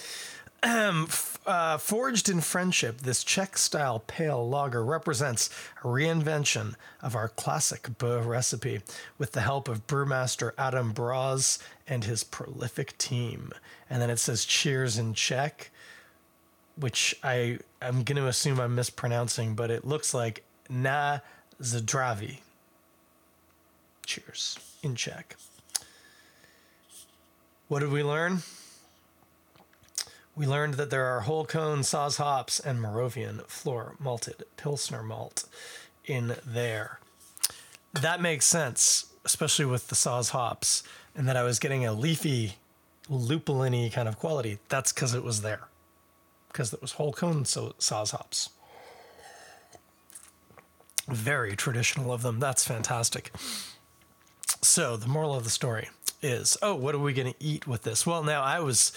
Um, 0.64 1.08
uh, 1.48 1.78
forged 1.78 2.28
in 2.28 2.42
friendship, 2.42 3.00
this 3.02 3.24
Czech 3.24 3.58
style 3.58 4.04
pale 4.06 4.48
lager 4.48 4.84
represents 4.84 5.50
a 5.82 5.88
reinvention 5.88 6.76
of 7.02 7.16
our 7.16 7.30
classic 7.30 7.98
beer 7.98 8.20
recipe 8.20 8.82
with 9.18 9.32
the 9.32 9.42
help 9.42 9.68
of 9.70 9.88
brewmaster 9.88 10.52
Adam 10.58 10.94
Brát 10.94 11.58
and 11.88 12.04
his 12.04 12.24
prolific 12.24 12.98
team. 12.98 13.54
And 13.90 14.02
then 14.02 14.10
it 14.10 14.20
says 14.20 14.44
cheers 14.44 14.98
in 14.98 15.14
Czech, 15.14 15.72
which 16.76 17.16
I, 17.24 17.60
I'm 17.82 18.04
going 18.04 18.22
to 18.22 18.28
assume 18.28 18.60
I'm 18.60 18.76
mispronouncing, 18.76 19.56
but 19.56 19.72
it 19.72 19.86
looks 19.86 20.14
like 20.14 20.44
na 20.70 21.20
zdraví. 21.62 22.40
Cheers 24.06 24.60
in 24.84 24.96
Czech. 24.96 25.38
What 27.70 27.80
did 27.80 27.92
we 27.92 28.04
learn? 28.04 28.44
We 30.38 30.46
learned 30.46 30.76
that 30.76 30.92
there 30.92 31.08
are 31.08 31.22
whole 31.22 31.46
cone 31.48 31.80
Saaz 31.80 32.18
hops 32.18 32.60
and 32.60 32.80
Moravian 32.80 33.40
floor 33.48 33.96
malted 33.98 34.44
Pilsner 34.56 35.02
malt 35.02 35.46
in 36.06 36.36
there. 36.46 37.00
That 37.94 38.22
makes 38.22 38.46
sense, 38.46 39.08
especially 39.26 39.66
with 39.66 39.88
the 39.88 39.96
Saaz 39.96 40.30
hops, 40.30 40.84
and 41.16 41.28
that 41.28 41.36
I 41.36 41.42
was 41.42 41.58
getting 41.58 41.88
a 41.88 41.92
leafy, 41.92 42.58
lupulin 43.10 43.92
kind 43.92 44.08
of 44.08 44.20
quality. 44.20 44.60
That's 44.70 44.94
because 44.94 45.16
it 45.16 45.24
was 45.24 45.42
there, 45.42 45.70
because 46.50 46.72
it 46.72 46.84
was 46.84 46.92
whole 46.92 47.14
cone 47.14 47.44
so- 47.44 47.74
Saaz 47.80 48.12
hops. 48.12 48.52
Very 51.08 51.56
traditional 51.56 52.14
of 52.14 52.22
them. 52.22 52.40
That's 52.40 52.64
fantastic. 52.64 53.32
So, 54.62 54.98
the 54.98 55.08
moral 55.08 55.34
of 55.34 55.46
the 55.46 55.50
story 55.50 55.90
is 56.22 56.58
oh, 56.62 56.76
what 56.76 56.94
are 56.94 57.00
we 57.00 57.14
going 57.14 57.34
to 57.34 57.44
eat 57.44 57.66
with 57.66 57.82
this? 57.82 58.06
Well, 58.06 58.24
now 58.24 58.44
I 58.44 58.60
was 58.60 58.92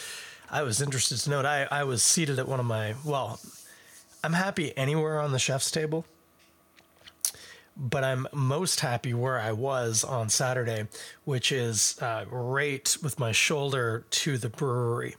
I 0.53 0.63
was 0.63 0.83
interested 0.83 1.19
to 1.19 1.31
note 1.31 1.45
I, 1.45 1.69
I 1.71 1.85
was 1.85 2.03
seated 2.03 2.41
at 2.41 2.49
one 2.49 2.59
of 2.59 2.67
my, 2.67 2.95
well, 3.05 3.39
I'm 4.25 4.33
happy 4.33 4.77
anywhere 4.77 5.21
on 5.21 5.31
the 5.31 5.39
chef's 5.39 5.71
table, 5.71 6.05
but 7.77 8.03
I'm 8.03 8.27
most 8.33 8.81
happy 8.81 9.15
where 9.15 9.39
I 9.39 9.53
was 9.53 10.03
on 10.03 10.29
Saturday, 10.29 10.89
which 11.25 11.53
is 11.53 11.97
uh, 12.03 12.25
right 12.29 12.97
with 13.01 13.21
my 13.21 13.31
shoulder 13.31 14.05
to 14.11 14.39
the 14.39 14.49
brewery. 14.49 15.15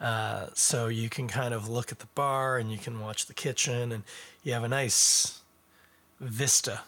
Uh, 0.00 0.48
so 0.54 0.88
you 0.88 1.08
can 1.08 1.28
kind 1.28 1.54
of 1.54 1.68
look 1.68 1.92
at 1.92 2.00
the 2.00 2.08
bar 2.16 2.58
and 2.58 2.72
you 2.72 2.78
can 2.78 3.00
watch 3.00 3.26
the 3.26 3.34
kitchen 3.34 3.92
and 3.92 4.02
you 4.42 4.52
have 4.52 4.64
a 4.64 4.68
nice 4.68 5.40
vista. 6.20 6.80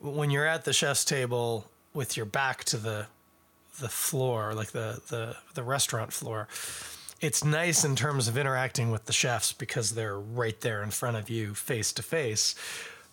When 0.00 0.30
you're 0.30 0.46
at 0.46 0.64
the 0.64 0.72
chef's 0.72 1.04
table 1.04 1.70
with 1.92 2.16
your 2.16 2.26
back 2.26 2.64
to 2.64 2.78
the 2.78 3.06
the 3.78 3.88
floor, 3.88 4.52
like 4.54 4.72
the 4.72 5.00
the, 5.08 5.36
the 5.54 5.62
restaurant 5.62 6.12
floor, 6.12 6.48
it's 7.20 7.44
nice 7.44 7.84
in 7.84 7.96
terms 7.96 8.28
of 8.28 8.38
interacting 8.38 8.90
with 8.90 9.04
the 9.04 9.12
chefs 9.12 9.52
because 9.52 9.90
they're 9.90 10.18
right 10.18 10.60
there 10.60 10.82
in 10.82 10.90
front 10.90 11.16
of 11.16 11.28
you 11.28 11.54
face 11.54 11.92
to 11.92 12.02
face 12.02 12.54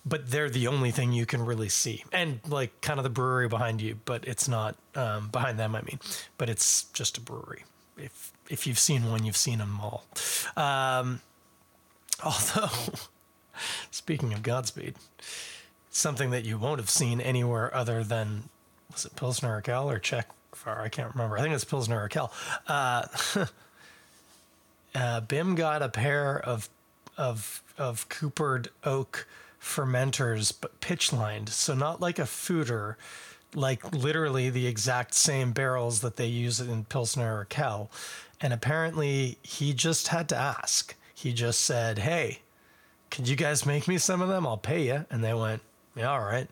but 0.06 0.30
they're 0.30 0.48
the 0.48 0.66
only 0.66 0.90
thing 0.90 1.12
you 1.12 1.26
can 1.26 1.44
really 1.44 1.68
see. 1.68 2.02
And 2.12 2.40
like 2.48 2.80
kind 2.80 2.98
of 2.98 3.04
the 3.04 3.10
brewery 3.10 3.48
behind 3.48 3.80
you 3.82 3.98
but 4.04 4.26
it's 4.26 4.48
not 4.48 4.76
um, 4.94 5.28
behind 5.28 5.58
them 5.58 5.74
i 5.74 5.82
mean 5.82 5.98
but 6.38 6.48
it's 6.48 6.84
just 6.94 7.18
a 7.18 7.20
brewery. 7.20 7.64
If 7.96 8.32
if 8.48 8.66
you've 8.66 8.78
seen 8.78 9.10
one 9.10 9.24
you've 9.24 9.36
seen 9.36 9.58
them 9.58 9.78
all. 9.80 10.04
Um, 10.56 11.20
although 12.24 12.70
speaking 13.90 14.32
of 14.32 14.42
godspeed 14.42 14.94
something 15.90 16.30
that 16.30 16.44
you 16.44 16.58
won't 16.58 16.80
have 16.80 16.90
seen 16.90 17.20
anywhere 17.20 17.74
other 17.74 18.04
than 18.04 18.48
was 18.92 19.04
it 19.04 19.16
pilsner 19.16 19.60
urquell 19.60 19.86
or 19.86 19.98
czech? 19.98 20.28
Far 20.52 20.80
i 20.80 20.88
can't 20.88 21.14
remember. 21.14 21.38
I 21.38 21.42
think 21.42 21.54
it's 21.54 21.64
pilsner 21.64 22.08
urquell 22.08 22.30
uh, 22.66 23.06
uh, 24.98 25.20
Bim 25.20 25.54
got 25.54 25.82
a 25.82 25.88
pair 25.88 26.38
of 26.38 26.68
of 27.16 27.62
of 27.76 28.08
coopered 28.08 28.68
oak 28.84 29.26
fermenters, 29.60 30.52
but 30.58 30.80
pitch 30.80 31.12
lined, 31.12 31.48
so 31.48 31.74
not 31.74 32.00
like 32.00 32.18
a 32.18 32.22
foeder, 32.22 32.96
like 33.54 33.92
literally 33.94 34.50
the 34.50 34.66
exact 34.66 35.14
same 35.14 35.52
barrels 35.52 36.00
that 36.00 36.16
they 36.16 36.26
use 36.26 36.60
in 36.60 36.84
Pilsner 36.84 37.44
Urquell. 37.44 37.88
And 38.40 38.52
apparently, 38.52 39.38
he 39.42 39.72
just 39.72 40.08
had 40.08 40.28
to 40.28 40.36
ask. 40.36 40.94
He 41.14 41.32
just 41.32 41.62
said, 41.62 41.98
"Hey, 41.98 42.40
could 43.10 43.28
you 43.28 43.36
guys 43.36 43.66
make 43.66 43.88
me 43.88 43.98
some 43.98 44.20
of 44.20 44.28
them? 44.28 44.46
I'll 44.46 44.56
pay 44.56 44.86
you." 44.86 45.06
And 45.10 45.22
they 45.22 45.34
went, 45.34 45.62
"Yeah, 45.96 46.10
all 46.10 46.20
right." 46.20 46.48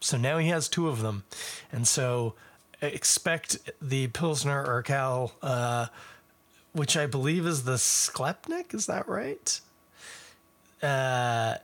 So 0.00 0.16
now 0.16 0.38
he 0.38 0.48
has 0.48 0.68
two 0.68 0.88
of 0.88 1.02
them, 1.02 1.24
and 1.72 1.86
so 1.86 2.34
expect 2.80 3.58
the 3.80 4.08
Pilsner 4.08 4.64
Urquell. 4.64 5.32
Uh, 5.42 5.86
which 6.76 6.96
I 6.96 7.06
believe 7.06 7.46
is 7.46 7.64
the 7.64 7.76
Sklepnik, 7.76 8.74
is 8.74 8.84
that 8.86 9.08
right? 9.08 9.60
Uh, 10.82 11.54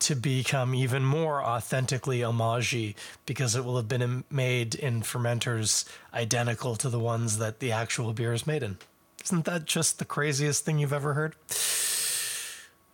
to 0.00 0.16
become 0.16 0.74
even 0.74 1.04
more 1.04 1.42
authentically 1.42 2.18
homagey 2.18 2.96
because 3.26 3.54
it 3.54 3.64
will 3.64 3.76
have 3.76 3.86
been 3.86 4.24
made 4.28 4.74
in 4.74 5.02
fermenters 5.02 5.88
identical 6.12 6.74
to 6.76 6.88
the 6.88 6.98
ones 6.98 7.38
that 7.38 7.60
the 7.60 7.70
actual 7.70 8.12
beer 8.12 8.32
is 8.32 8.44
made 8.46 8.64
in. 8.64 8.76
Isn't 9.24 9.44
that 9.44 9.66
just 9.66 10.00
the 10.00 10.04
craziest 10.04 10.64
thing 10.64 10.80
you've 10.80 10.92
ever 10.92 11.14
heard? 11.14 11.36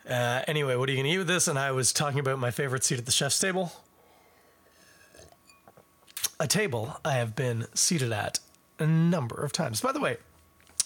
Uh, 0.08 0.42
anyway, 0.46 0.76
what 0.76 0.90
are 0.90 0.92
you 0.92 0.98
going 0.98 1.10
to 1.10 1.14
eat 1.14 1.18
with 1.18 1.26
this? 1.26 1.48
And 1.48 1.58
I 1.58 1.72
was 1.72 1.92
talking 1.92 2.20
about 2.20 2.38
my 2.38 2.50
favorite 2.50 2.84
seat 2.84 2.98
at 2.98 3.06
the 3.06 3.12
chef's 3.12 3.38
table. 3.38 3.72
A 6.38 6.46
table 6.46 7.00
I 7.02 7.14
have 7.14 7.34
been 7.34 7.66
seated 7.74 8.12
at 8.12 8.40
a 8.78 8.86
number 8.86 9.42
of 9.42 9.52
times. 9.52 9.80
By 9.80 9.92
the 9.92 10.00
way, 10.00 10.18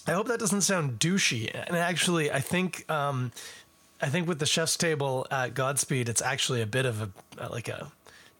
I 0.07 0.11
hope 0.11 0.27
that 0.27 0.39
doesn't 0.39 0.61
sound 0.61 0.99
douchey. 0.99 1.51
And 1.53 1.75
actually, 1.75 2.31
I 2.31 2.39
think 2.39 2.89
um, 2.89 3.31
I 4.01 4.07
think 4.07 4.27
with 4.27 4.39
the 4.39 4.45
chef's 4.45 4.77
table 4.77 5.27
at 5.29 5.53
Godspeed, 5.53 6.07
it's 6.07 6.21
actually 6.21 6.61
a 6.61 6.65
bit 6.65 6.85
of 6.85 7.01
a 7.37 7.49
like 7.49 7.67
a 7.67 7.91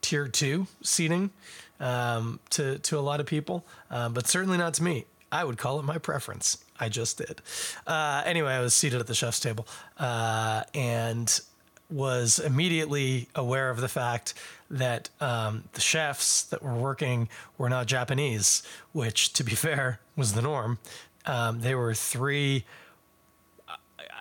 tier 0.01 0.27
two 0.27 0.67
seating 0.81 1.31
um, 1.79 2.39
to 2.51 2.79
to 2.79 2.97
a 2.97 3.01
lot 3.01 3.19
of 3.19 3.25
people, 3.25 3.65
uh, 3.91 4.09
but 4.09 4.27
certainly 4.27 4.57
not 4.57 4.73
to 4.75 4.83
me. 4.83 5.05
I 5.29 5.43
would 5.43 5.57
call 5.57 5.77
it 5.79 5.83
my 5.83 5.97
preference. 5.97 6.57
I 6.79 6.87
just 6.87 7.17
did. 7.17 7.41
Uh, 7.85 8.21
anyway, 8.25 8.53
I 8.53 8.61
was 8.61 8.73
seated 8.73 9.01
at 9.01 9.07
the 9.07 9.15
chef's 9.15 9.41
table 9.41 9.67
uh, 9.97 10.63
and 10.73 11.41
was 11.89 12.39
immediately 12.39 13.27
aware 13.35 13.69
of 13.69 13.81
the 13.81 13.87
fact 13.87 14.33
that 14.69 15.09
um, 15.21 15.63
the 15.73 15.81
chefs 15.81 16.43
that 16.43 16.61
were 16.61 16.73
working 16.73 17.29
were 17.57 17.69
not 17.69 17.87
Japanese, 17.87 18.63
which, 18.91 19.33
to 19.33 19.43
be 19.43 19.55
fair, 19.55 19.99
was 20.15 20.33
the 20.33 20.41
norm. 20.41 20.79
Um, 21.27 21.61
they 21.61 21.75
were 21.75 21.93
three. 21.93 22.65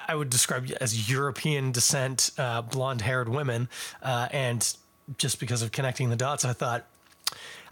I 0.08 0.14
would 0.14 0.30
describe 0.30 0.70
as 0.80 1.10
European 1.10 1.72
descent, 1.72 2.30
uh, 2.38 2.62
blonde 2.62 3.00
haired 3.00 3.28
women. 3.28 3.68
Uh, 4.02 4.28
and 4.30 4.76
just 5.18 5.40
because 5.40 5.62
of 5.62 5.72
connecting 5.72 6.10
the 6.10 6.16
dots, 6.16 6.44
I 6.44 6.52
thought 6.52 6.84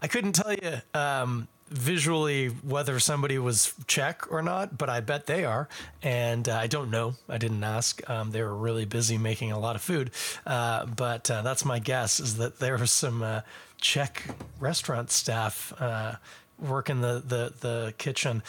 I 0.02 0.08
couldn't 0.08 0.32
tell 0.32 0.52
you 0.52 0.80
um, 0.94 1.48
visually 1.68 2.48
whether 2.48 2.98
somebody 3.00 3.38
was 3.38 3.74
Czech 3.86 4.30
or 4.30 4.42
not, 4.42 4.76
but 4.76 4.88
I 4.88 5.00
bet 5.00 5.26
they 5.26 5.44
are. 5.44 5.68
And 6.02 6.48
uh, 6.48 6.56
I 6.56 6.66
don't 6.66 6.90
know. 6.90 7.14
I 7.28 7.38
didn't 7.38 7.64
ask. 7.64 8.08
Um, 8.08 8.30
they 8.30 8.42
were 8.42 8.54
really 8.54 8.84
busy 8.84 9.18
making 9.18 9.52
a 9.52 9.58
lot 9.58 9.76
of 9.76 9.82
food. 9.82 10.10
Uh, 10.46 10.86
but 10.86 11.30
uh, 11.30 11.42
that's 11.42 11.64
my 11.64 11.78
guess 11.78 12.20
is 12.20 12.36
that 12.36 12.58
there 12.58 12.76
was 12.76 12.90
some 12.90 13.22
uh, 13.22 13.40
Czech 13.80 14.22
restaurant 14.60 15.10
staff 15.10 15.72
uh, 15.78 16.16
working 16.58 17.00
the, 17.00 17.22
the, 17.26 17.52
the 17.60 17.94
kitchen. 17.98 18.42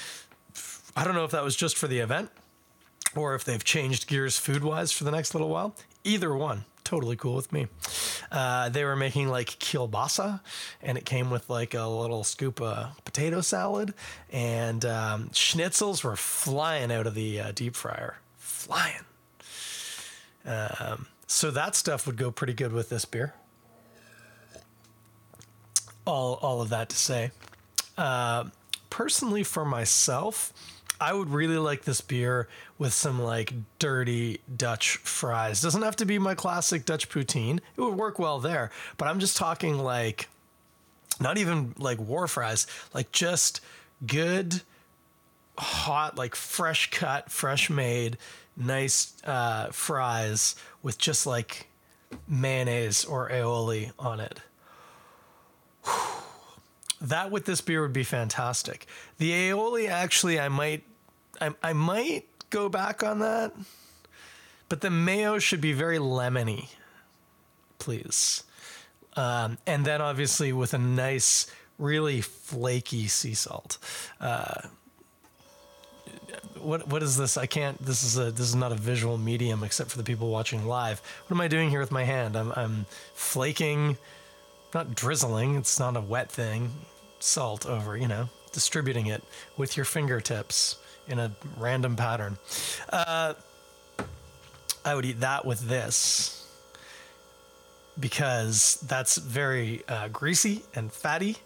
I 0.95 1.03
don't 1.03 1.15
know 1.15 1.25
if 1.25 1.31
that 1.31 1.43
was 1.43 1.55
just 1.55 1.77
for 1.77 1.87
the 1.87 1.99
event 1.99 2.29
or 3.15 3.35
if 3.35 3.43
they've 3.43 3.63
changed 3.63 4.07
gears 4.07 4.37
food 4.37 4.63
wise 4.63 4.91
for 4.91 5.03
the 5.03 5.11
next 5.11 5.33
little 5.33 5.49
while. 5.49 5.75
Either 6.03 6.33
one 6.33 6.65
totally 6.85 7.17
cool 7.17 7.35
with 7.35 7.51
me. 7.51 7.67
Uh, 8.31 8.69
they 8.69 8.85
were 8.85 8.95
making 8.95 9.27
like 9.27 9.47
kielbasa, 9.47 10.39
and 10.81 10.97
it 10.97 11.03
came 11.03 11.29
with 11.29 11.49
like 11.49 11.73
a 11.73 11.85
little 11.85 12.23
scoop 12.23 12.61
of 12.61 13.03
potato 13.03 13.41
salad, 13.41 13.93
and 14.31 14.85
um, 14.85 15.29
schnitzels 15.29 16.03
were 16.03 16.15
flying 16.15 16.91
out 16.91 17.07
of 17.07 17.15
the 17.15 17.41
uh, 17.41 17.51
deep 17.51 17.75
fryer, 17.75 18.19
flying. 18.37 19.01
Um, 20.45 21.07
so 21.27 21.51
that 21.51 21.75
stuff 21.75 22.05
would 22.05 22.17
go 22.17 22.31
pretty 22.31 22.53
good 22.53 22.71
with 22.71 22.89
this 22.89 23.03
beer. 23.03 23.33
All, 26.05 26.35
all 26.35 26.61
of 26.61 26.69
that 26.69 26.89
to 26.89 26.95
say, 26.95 27.31
uh, 27.97 28.45
personally 28.91 29.43
for 29.43 29.65
myself, 29.65 30.53
I 30.99 31.13
would 31.13 31.29
really 31.29 31.57
like 31.57 31.83
this 31.83 32.01
beer 32.01 32.47
with 32.77 32.93
some 32.93 33.21
like 33.21 33.53
dirty 33.79 34.39
Dutch 34.55 34.97
fries. 34.97 35.61
Doesn't 35.61 35.81
have 35.81 35.95
to 35.97 36.05
be 36.05 36.19
my 36.19 36.35
classic 36.35 36.85
Dutch 36.85 37.09
poutine. 37.09 37.59
It 37.77 37.81
would 37.81 37.95
work 37.95 38.19
well 38.19 38.39
there, 38.39 38.71
but 38.97 39.07
I'm 39.07 39.19
just 39.19 39.37
talking 39.37 39.77
like 39.77 40.29
not 41.19 41.37
even 41.37 41.73
like 41.77 41.99
war 41.99 42.27
fries, 42.27 42.67
like 42.93 43.11
just 43.11 43.61
good 44.05 44.61
hot 45.57 46.17
like 46.17 46.35
fresh 46.35 46.91
cut, 46.91 47.31
fresh 47.31 47.69
made, 47.69 48.17
nice 48.57 49.13
uh, 49.23 49.67
fries 49.71 50.55
with 50.83 50.97
just 50.97 51.25
like 51.25 51.67
mayonnaise 52.27 53.05
or 53.05 53.29
aioli 53.29 53.91
on 53.97 54.19
it. 54.19 54.39
That 57.01 57.31
with 57.31 57.45
this 57.45 57.61
beer 57.61 57.81
would 57.81 57.93
be 57.93 58.03
fantastic. 58.03 58.87
The 59.17 59.31
aioli, 59.31 59.89
actually, 59.89 60.39
I 60.39 60.49
might, 60.49 60.83
I, 61.41 61.51
I 61.61 61.73
might 61.73 62.25
go 62.49 62.69
back 62.69 63.03
on 63.03 63.19
that, 63.19 63.53
but 64.69 64.81
the 64.81 64.89
mayo 64.89 65.39
should 65.39 65.61
be 65.61 65.73
very 65.73 65.97
lemony, 65.97 66.69
please. 67.79 68.43
Um, 69.15 69.57
and 69.65 69.85
then 69.85 70.01
obviously 70.01 70.51
with 70.53 70.73
a 70.73 70.77
nice, 70.77 71.47
really 71.77 72.21
flaky 72.21 73.07
sea 73.07 73.33
salt. 73.33 73.77
Uh, 74.19 74.61
what 76.59 76.87
what 76.87 77.03
is 77.03 77.17
this? 77.17 77.37
I 77.37 77.45
can't. 77.45 77.83
This 77.83 78.03
is 78.03 78.17
a 78.17 78.31
this 78.31 78.47
is 78.47 78.55
not 78.55 78.71
a 78.71 78.75
visual 78.75 79.17
medium 79.17 79.63
except 79.63 79.91
for 79.91 79.97
the 79.97 80.03
people 80.03 80.29
watching 80.29 80.65
live. 80.65 81.01
What 81.27 81.35
am 81.35 81.41
I 81.41 81.47
doing 81.47 81.69
here 81.69 81.79
with 81.79 81.91
my 81.91 82.03
hand? 82.03 82.35
I'm 82.35 82.51
I'm 82.55 82.85
flaking 83.13 83.97
not 84.75 84.93
drizzling, 84.93 85.55
it's 85.55 85.79
not 85.79 85.97
a 85.97 86.01
wet 86.01 86.31
thing, 86.31 86.71
salt 87.19 87.65
over, 87.65 87.97
you 87.97 88.07
know, 88.07 88.29
distributing 88.51 89.07
it 89.07 89.23
with 89.57 89.75
your 89.75 89.85
fingertips 89.85 90.77
in 91.07 91.17
a 91.17 91.31
random 91.57 91.95
pattern. 91.95 92.37
Uh, 92.89 93.33
I 94.83 94.93
would 94.93 95.05
eat 95.05 95.21
that 95.21 95.45
with 95.45 95.67
this 95.67 96.47
because 97.99 98.75
that's 98.87 99.17
very 99.17 99.83
uh, 99.87 100.09
greasy 100.09 100.63
and 100.75 100.91
fatty. 100.91 101.37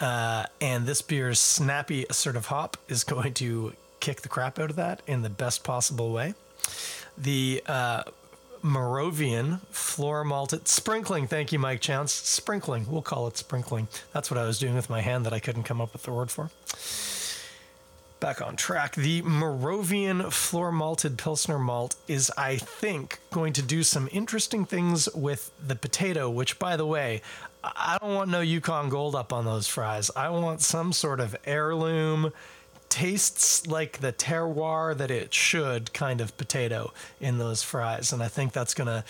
Uh, 0.00 0.46
and 0.60 0.86
this 0.86 1.02
beer's 1.02 1.38
snappy, 1.38 2.06
assertive 2.08 2.46
hop 2.46 2.78
is 2.88 3.04
going 3.04 3.34
to 3.34 3.74
kick 4.00 4.22
the 4.22 4.28
crap 4.28 4.58
out 4.58 4.70
of 4.70 4.76
that 4.76 5.02
in 5.06 5.22
the 5.22 5.28
best 5.28 5.62
possible 5.62 6.10
way. 6.10 6.34
The 7.18 7.62
uh, 7.66 8.04
Moravian 8.62 9.58
floor 9.70 10.24
malted 10.24 10.68
sprinkling. 10.68 11.26
Thank 11.26 11.52
you, 11.52 11.58
Mike 11.58 11.80
Chance. 11.80 12.12
Sprinkling. 12.12 12.86
We'll 12.88 13.02
call 13.02 13.26
it 13.26 13.36
sprinkling. 13.36 13.88
That's 14.12 14.30
what 14.30 14.38
I 14.38 14.46
was 14.46 14.58
doing 14.58 14.74
with 14.74 14.90
my 14.90 15.00
hand 15.00 15.26
that 15.26 15.32
I 15.32 15.40
couldn't 15.40 15.64
come 15.64 15.80
up 15.80 15.92
with 15.92 16.02
the 16.02 16.12
word 16.12 16.30
for. 16.30 16.50
Back 18.20 18.42
on 18.42 18.56
track. 18.56 18.96
The 18.96 19.22
Moravian 19.22 20.30
floor 20.30 20.70
malted 20.70 21.16
Pilsner 21.16 21.58
malt 21.58 21.96
is, 22.06 22.30
I 22.36 22.56
think, 22.56 23.18
going 23.30 23.54
to 23.54 23.62
do 23.62 23.82
some 23.82 24.08
interesting 24.12 24.66
things 24.66 25.08
with 25.14 25.50
the 25.66 25.74
potato, 25.74 26.28
which, 26.28 26.58
by 26.58 26.76
the 26.76 26.86
way, 26.86 27.22
I 27.64 27.96
don't 28.00 28.14
want 28.14 28.30
no 28.30 28.40
Yukon 28.40 28.90
Gold 28.90 29.14
up 29.14 29.32
on 29.32 29.44
those 29.46 29.68
fries. 29.68 30.10
I 30.14 30.28
want 30.30 30.60
some 30.60 30.92
sort 30.92 31.20
of 31.20 31.34
heirloom 31.46 32.32
tastes 32.90 33.66
like 33.66 33.98
the 33.98 34.12
terroir 34.12 34.94
that 34.96 35.10
it 35.10 35.32
should 35.32 35.92
kind 35.94 36.20
of 36.20 36.36
potato 36.36 36.92
in 37.20 37.38
those 37.38 37.62
fries. 37.62 38.12
And 38.12 38.22
I 38.22 38.28
think 38.28 38.52
that's 38.52 38.74
going 38.74 38.88
to, 38.88 39.04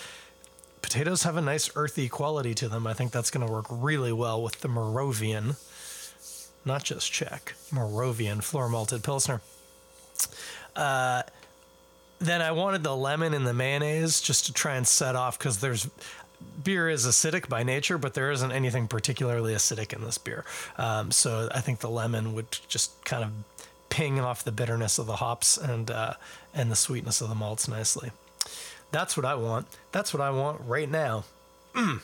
potatoes 0.82 1.24
have 1.24 1.36
a 1.36 1.40
nice 1.40 1.70
earthy 1.74 2.08
quality 2.08 2.54
to 2.54 2.68
them. 2.68 2.86
I 2.86 2.94
think 2.94 3.10
that's 3.10 3.30
going 3.30 3.44
to 3.44 3.52
work 3.52 3.66
really 3.70 4.12
well 4.12 4.40
with 4.42 4.60
the 4.60 4.68
Moravian, 4.68 5.56
not 6.64 6.84
just 6.84 7.10
Czech, 7.10 7.54
Moravian 7.72 8.40
floor 8.40 8.68
malted 8.68 9.02
Pilsner. 9.02 9.40
Uh, 10.76 11.22
then 12.18 12.42
I 12.42 12.52
wanted 12.52 12.82
the 12.82 12.94
lemon 12.94 13.32
and 13.32 13.46
the 13.46 13.54
mayonnaise 13.54 14.20
just 14.20 14.44
to 14.46 14.52
try 14.52 14.76
and 14.76 14.86
set 14.86 15.16
off 15.16 15.38
because 15.38 15.60
there's 15.60 15.88
beer 16.62 16.88
is 16.88 17.06
acidic 17.06 17.48
by 17.48 17.62
nature, 17.62 17.98
but 17.98 18.14
there 18.14 18.30
isn't 18.30 18.52
anything 18.52 18.88
particularly 18.88 19.54
acidic 19.54 19.92
in 19.94 20.04
this 20.04 20.18
beer. 20.18 20.44
Um, 20.76 21.10
so 21.10 21.48
I 21.54 21.60
think 21.60 21.80
the 21.80 21.90
lemon 21.90 22.34
would 22.34 22.58
just 22.68 23.04
kind 23.04 23.24
of 23.24 23.30
ping 23.90 24.18
off 24.18 24.42
the 24.42 24.52
bitterness 24.52 24.98
of 24.98 25.06
the 25.06 25.16
hops 25.16 25.58
and 25.58 25.90
uh, 25.90 26.14
and 26.54 26.70
the 26.70 26.76
sweetness 26.76 27.20
of 27.20 27.28
the 27.28 27.34
malts 27.34 27.68
nicely. 27.68 28.10
That's 28.90 29.16
what 29.16 29.26
I 29.26 29.34
want. 29.34 29.66
That's 29.92 30.14
what 30.14 30.20
I 30.20 30.30
want 30.30 30.62
right 30.66 30.90
now. 30.90 31.24
Mm. 31.74 32.00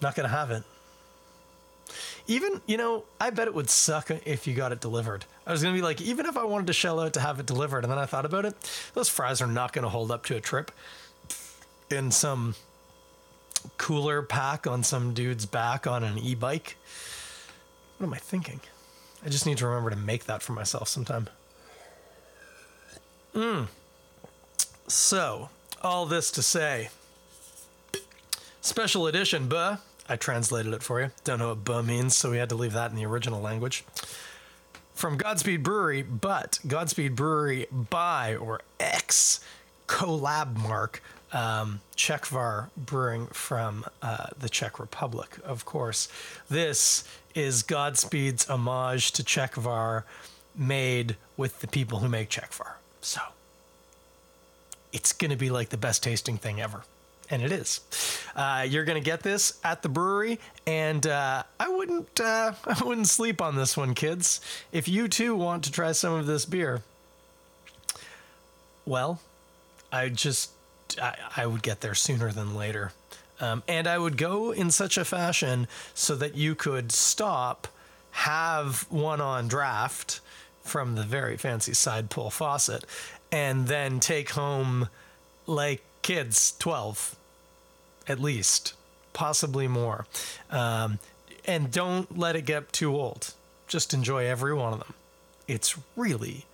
Not 0.00 0.14
gonna 0.14 0.28
have 0.28 0.50
it. 0.50 0.62
Even 2.28 2.60
you 2.66 2.76
know, 2.76 3.04
I 3.20 3.30
bet 3.30 3.48
it 3.48 3.54
would 3.54 3.70
suck 3.70 4.10
if 4.24 4.46
you 4.46 4.54
got 4.54 4.72
it 4.72 4.80
delivered. 4.80 5.24
I 5.46 5.52
was 5.52 5.62
gonna 5.62 5.74
be 5.74 5.82
like, 5.82 6.00
even 6.00 6.26
if 6.26 6.36
I 6.36 6.44
wanted 6.44 6.68
to 6.68 6.72
shell 6.72 7.00
out 7.00 7.12
to 7.14 7.20
have 7.20 7.40
it 7.40 7.46
delivered, 7.46 7.84
and 7.84 7.90
then 7.90 7.98
I 7.98 8.06
thought 8.06 8.24
about 8.24 8.44
it, 8.44 8.54
those 8.94 9.08
fries 9.08 9.40
are 9.40 9.46
not 9.46 9.72
gonna 9.72 9.88
hold 9.88 10.10
up 10.10 10.24
to 10.26 10.36
a 10.36 10.40
trip 10.40 10.70
in 11.90 12.10
some 12.10 12.54
cooler 13.78 14.22
pack 14.22 14.66
on 14.66 14.82
some 14.82 15.14
dude's 15.14 15.46
back 15.46 15.86
on 15.86 16.04
an 16.04 16.18
e-bike. 16.18 16.76
What 17.98 18.06
am 18.06 18.14
I 18.14 18.18
thinking? 18.18 18.60
I 19.26 19.28
just 19.28 19.44
need 19.44 19.58
to 19.58 19.66
remember 19.66 19.90
to 19.90 19.96
make 19.96 20.26
that 20.26 20.40
for 20.40 20.52
myself 20.52 20.86
sometime. 20.86 21.28
Mm. 23.34 23.66
So, 24.86 25.48
all 25.82 26.06
this 26.06 26.30
to 26.30 26.42
say, 26.42 26.90
special 28.60 29.08
edition, 29.08 29.48
buh. 29.48 29.78
I 30.08 30.14
translated 30.14 30.72
it 30.72 30.84
for 30.84 31.00
you. 31.00 31.10
Don't 31.24 31.40
know 31.40 31.48
what 31.48 31.64
buh 31.64 31.82
means, 31.82 32.14
so 32.16 32.30
we 32.30 32.36
had 32.36 32.50
to 32.50 32.54
leave 32.54 32.72
that 32.74 32.92
in 32.92 32.96
the 32.96 33.04
original 33.04 33.40
language. 33.40 33.84
From 34.94 35.16
Godspeed 35.16 35.64
Brewery, 35.64 36.02
but 36.02 36.60
Godspeed 36.64 37.16
Brewery 37.16 37.66
by 37.72 38.36
or 38.36 38.60
X 38.78 39.40
collab 39.88 40.56
mark 40.56 41.02
um, 41.32 41.80
Czechvar 41.96 42.68
Brewing 42.76 43.26
from 43.28 43.84
uh, 44.02 44.28
the 44.38 44.48
Czech 44.48 44.78
Republic, 44.78 45.38
of 45.44 45.64
course. 45.64 46.08
This 46.48 47.04
is 47.34 47.62
Godspeed's 47.62 48.46
homage 48.46 49.12
to 49.12 49.22
Czechvar 49.22 50.04
made 50.54 51.16
with 51.36 51.60
the 51.60 51.66
people 51.66 51.98
who 51.98 52.08
make 52.08 52.30
Czechvar. 52.30 52.74
So 53.00 53.20
it's 54.92 55.12
going 55.12 55.30
to 55.30 55.36
be 55.36 55.50
like 55.50 55.68
the 55.68 55.76
best 55.76 56.02
tasting 56.02 56.38
thing 56.38 56.60
ever. 56.60 56.82
And 57.28 57.42
it 57.42 57.50
is. 57.50 57.80
Uh, 58.36 58.64
you're 58.68 58.84
going 58.84 59.02
to 59.02 59.04
get 59.04 59.22
this 59.22 59.58
at 59.64 59.82
the 59.82 59.88
brewery, 59.88 60.38
and 60.64 61.04
uh, 61.06 61.42
I 61.58 61.68
wouldn't 61.68 62.20
uh, 62.20 62.52
I 62.64 62.84
wouldn't 62.84 63.08
sleep 63.08 63.42
on 63.42 63.56
this 63.56 63.76
one, 63.76 63.94
kids. 63.94 64.40
If 64.70 64.86
you 64.86 65.08
too 65.08 65.34
want 65.34 65.64
to 65.64 65.72
try 65.72 65.90
some 65.90 66.14
of 66.14 66.26
this 66.26 66.44
beer, 66.44 66.82
well, 68.84 69.20
I 69.90 70.08
just 70.08 70.50
I, 71.00 71.16
I 71.36 71.46
would 71.46 71.62
get 71.62 71.80
there 71.80 71.94
sooner 71.94 72.32
than 72.32 72.54
later. 72.54 72.92
Um, 73.40 73.62
and 73.68 73.86
I 73.86 73.98
would 73.98 74.16
go 74.16 74.50
in 74.50 74.70
such 74.70 74.96
a 74.96 75.04
fashion 75.04 75.68
so 75.94 76.14
that 76.16 76.36
you 76.36 76.54
could 76.54 76.90
stop, 76.90 77.68
have 78.12 78.86
one 78.90 79.20
on 79.20 79.48
draft 79.48 80.20
from 80.62 80.94
the 80.94 81.02
very 81.02 81.36
fancy 81.36 81.74
side 81.74 82.10
pull 82.10 82.30
faucet, 82.30 82.84
and 83.30 83.68
then 83.68 84.00
take 84.00 84.30
home 84.30 84.88
like 85.46 85.82
kids, 86.02 86.54
12 86.58 87.16
at 88.08 88.20
least, 88.20 88.74
possibly 89.12 89.68
more. 89.68 90.06
Um, 90.50 90.98
and 91.44 91.70
don't 91.70 92.16
let 92.16 92.36
it 92.36 92.42
get 92.42 92.72
too 92.72 92.94
old. 92.94 93.34
Just 93.68 93.92
enjoy 93.92 94.26
every 94.26 94.54
one 94.54 94.72
of 94.72 94.78
them. 94.80 94.94
It's 95.48 95.76
really, 95.94 96.46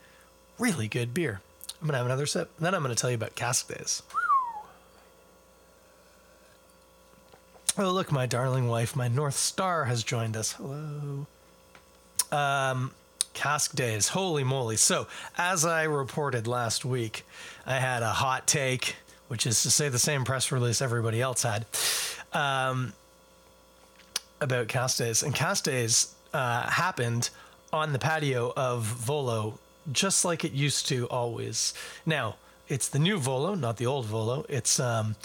really 0.58 0.88
good 0.88 1.14
beer. 1.14 1.40
I'm 1.80 1.86
gonna 1.86 1.98
have 1.98 2.06
another 2.06 2.26
sip. 2.26 2.50
And 2.56 2.66
then 2.66 2.74
I'm 2.74 2.82
gonna 2.82 2.94
tell 2.94 3.10
you 3.10 3.16
about 3.16 3.34
cask 3.34 3.68
days. 3.68 4.02
Oh, 7.78 7.90
look, 7.90 8.12
my 8.12 8.26
darling 8.26 8.68
wife, 8.68 8.94
my 8.94 9.08
North 9.08 9.36
Star, 9.36 9.86
has 9.86 10.04
joined 10.04 10.36
us. 10.36 10.52
Hello. 10.52 11.26
Um, 12.30 12.90
cask 13.32 13.74
days. 13.74 14.08
Holy 14.08 14.44
moly. 14.44 14.76
So, 14.76 15.06
as 15.38 15.64
I 15.64 15.84
reported 15.84 16.46
last 16.46 16.84
week, 16.84 17.24
I 17.64 17.76
had 17.76 18.02
a 18.02 18.10
hot 18.10 18.46
take, 18.46 18.96
which 19.28 19.46
is 19.46 19.62
to 19.62 19.70
say 19.70 19.88
the 19.88 19.98
same 19.98 20.24
press 20.24 20.52
release 20.52 20.82
everybody 20.82 21.22
else 21.22 21.44
had, 21.44 21.64
um, 22.34 22.92
about 24.42 24.68
cask 24.68 24.98
days. 24.98 25.22
And 25.22 25.34
cask 25.34 25.64
days 25.64 26.14
uh, 26.34 26.68
happened 26.68 27.30
on 27.72 27.94
the 27.94 27.98
patio 27.98 28.52
of 28.54 28.82
Volo, 28.82 29.58
just 29.90 30.26
like 30.26 30.44
it 30.44 30.52
used 30.52 30.88
to 30.88 31.06
always. 31.06 31.72
Now, 32.04 32.36
it's 32.68 32.88
the 32.88 32.98
new 32.98 33.16
Volo, 33.16 33.54
not 33.54 33.78
the 33.78 33.86
old 33.86 34.04
Volo. 34.04 34.44
It's. 34.50 34.78
Um, 34.78 35.16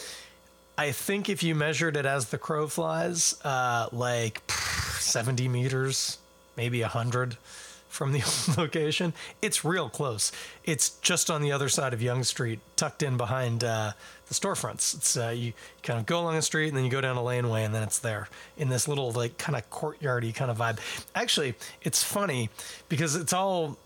I 0.77 0.91
think 0.91 1.27
if 1.27 1.41
you 1.41 1.55
measured 1.55 1.97
it 1.97 2.05
as 2.05 2.27
the 2.27 2.37
crow 2.37 2.67
flies, 2.67 3.35
uh, 3.43 3.89
like 3.91 4.49
70 4.51 5.47
meters, 5.47 6.19
maybe 6.55 6.81
100 6.81 7.37
from 7.89 8.11
the 8.11 8.21
location, 8.57 9.13
it's 9.41 9.65
real 9.65 9.89
close. 9.89 10.31
It's 10.65 10.91
just 11.01 11.31
on 11.31 11.41
the 11.41 11.51
other 11.51 11.67
side 11.67 11.93
of 11.93 12.01
Yonge 12.01 12.25
Street, 12.25 12.59
tucked 12.75 13.01
in 13.01 13.17
behind 13.17 13.63
uh, 13.63 13.93
the 14.27 14.33
storefronts. 14.35 14.95
It's 14.95 15.17
uh, 15.17 15.29
you 15.29 15.53
kind 15.81 15.99
of 15.99 16.05
go 16.05 16.19
along 16.19 16.35
the 16.35 16.43
street 16.43 16.67
and 16.67 16.77
then 16.77 16.85
you 16.85 16.91
go 16.91 17.01
down 17.01 17.17
a 17.17 17.23
laneway 17.23 17.63
and 17.63 17.73
then 17.73 17.81
it's 17.81 17.97
there 17.97 18.27
in 18.55 18.69
this 18.69 18.87
little 18.87 19.11
like 19.11 19.39
kind 19.39 19.55
of 19.55 19.67
courtyardy 19.71 20.35
kind 20.35 20.51
of 20.51 20.59
vibe. 20.59 20.77
Actually, 21.15 21.55
it's 21.81 22.03
funny 22.03 22.51
because 22.87 23.15
it's 23.15 23.33
all 23.33 23.77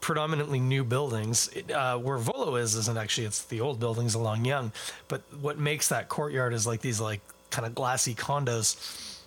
predominantly 0.00 0.60
new 0.60 0.84
buildings. 0.84 1.50
Uh, 1.74 1.98
where 1.98 2.18
Volo 2.18 2.56
is 2.56 2.74
isn't 2.74 2.98
actually 2.98 3.26
it's 3.26 3.42
the 3.44 3.60
old 3.60 3.80
buildings 3.80 4.14
along 4.14 4.44
Yonge, 4.44 4.72
but 5.08 5.22
what 5.40 5.58
makes 5.58 5.88
that 5.88 6.08
courtyard 6.08 6.52
is 6.52 6.66
like 6.66 6.80
these 6.80 7.00
like 7.00 7.20
kind 7.50 7.66
of 7.66 7.74
glassy 7.74 8.14
condos, 8.14 9.20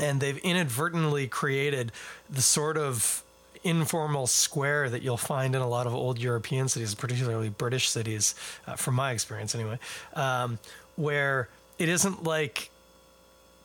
and 0.00 0.20
they've 0.20 0.38
inadvertently 0.38 1.28
created 1.28 1.92
the 2.28 2.42
sort 2.42 2.76
of 2.76 3.22
informal 3.62 4.26
square 4.26 4.90
that 4.90 5.02
you'll 5.02 5.16
find 5.16 5.54
in 5.54 5.62
a 5.62 5.68
lot 5.68 5.86
of 5.86 5.94
old 5.94 6.18
European 6.18 6.68
cities, 6.68 6.94
particularly 6.94 7.48
British 7.48 7.88
cities, 7.88 8.34
uh, 8.66 8.76
from 8.76 8.94
my 8.94 9.12
experience 9.12 9.54
anyway, 9.54 9.78
um, 10.14 10.58
where 10.96 11.48
it 11.78 11.88
isn't 11.88 12.24
like 12.24 12.70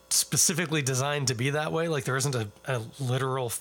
specifically 0.10 0.82
designed 0.82 1.28
to 1.28 1.36
be 1.36 1.50
that 1.52 1.72
way. 1.72 1.88
Like 1.88 2.06
there 2.06 2.16
isn't 2.16 2.36
a, 2.36 2.48
a 2.66 2.82
literal 3.00 3.52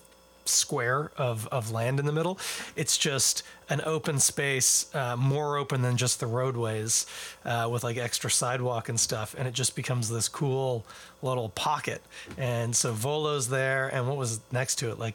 square 0.48 1.10
of, 1.16 1.46
of 1.48 1.70
land 1.70 2.00
in 2.00 2.06
the 2.06 2.12
middle. 2.12 2.38
It's 2.76 2.96
just 2.96 3.42
an 3.68 3.80
open 3.84 4.18
space, 4.18 4.92
uh, 4.94 5.16
more 5.16 5.56
open 5.56 5.82
than 5.82 5.96
just 5.96 6.20
the 6.20 6.26
roadways, 6.26 7.06
uh, 7.44 7.68
with 7.70 7.84
like 7.84 7.96
extra 7.96 8.30
sidewalk 8.30 8.88
and 8.88 8.98
stuff. 8.98 9.34
And 9.36 9.46
it 9.46 9.54
just 9.54 9.76
becomes 9.76 10.08
this 10.08 10.28
cool 10.28 10.84
little 11.22 11.50
pocket. 11.50 12.02
And 12.36 12.74
so 12.74 12.92
Volo's 12.92 13.48
there, 13.48 13.88
and 13.88 14.08
what 14.08 14.16
was 14.16 14.40
next 14.50 14.76
to 14.76 14.90
it? 14.90 14.98
Like, 14.98 15.14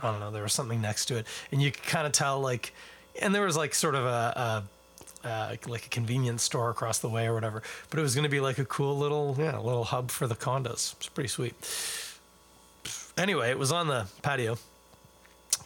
I 0.00 0.10
don't 0.10 0.20
know, 0.20 0.30
there 0.30 0.42
was 0.42 0.52
something 0.52 0.80
next 0.80 1.06
to 1.06 1.16
it. 1.16 1.26
And 1.52 1.60
you 1.60 1.70
could 1.72 1.84
kind 1.84 2.06
of 2.06 2.12
tell, 2.12 2.40
like, 2.40 2.72
and 3.20 3.34
there 3.34 3.44
was 3.44 3.56
like 3.56 3.74
sort 3.74 3.94
of 3.94 4.04
a, 4.04 4.08
a 4.08 4.64
uh, 5.22 5.54
like 5.66 5.84
a 5.84 5.88
convenience 5.88 6.42
store 6.42 6.70
across 6.70 6.98
the 6.98 7.08
way 7.08 7.26
or 7.26 7.34
whatever. 7.34 7.62
But 7.90 7.98
it 7.98 8.02
was 8.02 8.14
going 8.14 8.24
to 8.24 8.30
be 8.30 8.40
like 8.40 8.58
a 8.58 8.64
cool 8.64 8.96
little, 8.96 9.36
yeah, 9.38 9.58
little 9.58 9.84
hub 9.84 10.10
for 10.10 10.26
the 10.26 10.36
condos. 10.36 10.94
It's 10.94 11.08
pretty 11.08 11.28
sweet. 11.28 11.54
Anyway, 13.20 13.50
it 13.50 13.58
was 13.58 13.70
on 13.70 13.86
the 13.86 14.06
patio. 14.22 14.56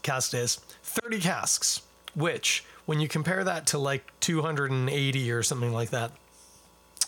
Cask 0.02 0.32
days, 0.32 0.56
30 0.82 1.20
casks, 1.20 1.82
which, 2.16 2.64
when 2.84 2.98
you 2.98 3.06
compare 3.06 3.44
that 3.44 3.68
to 3.68 3.78
like 3.78 4.12
280 4.18 5.30
or 5.30 5.42
something 5.44 5.72
like 5.72 5.90
that 5.90 6.10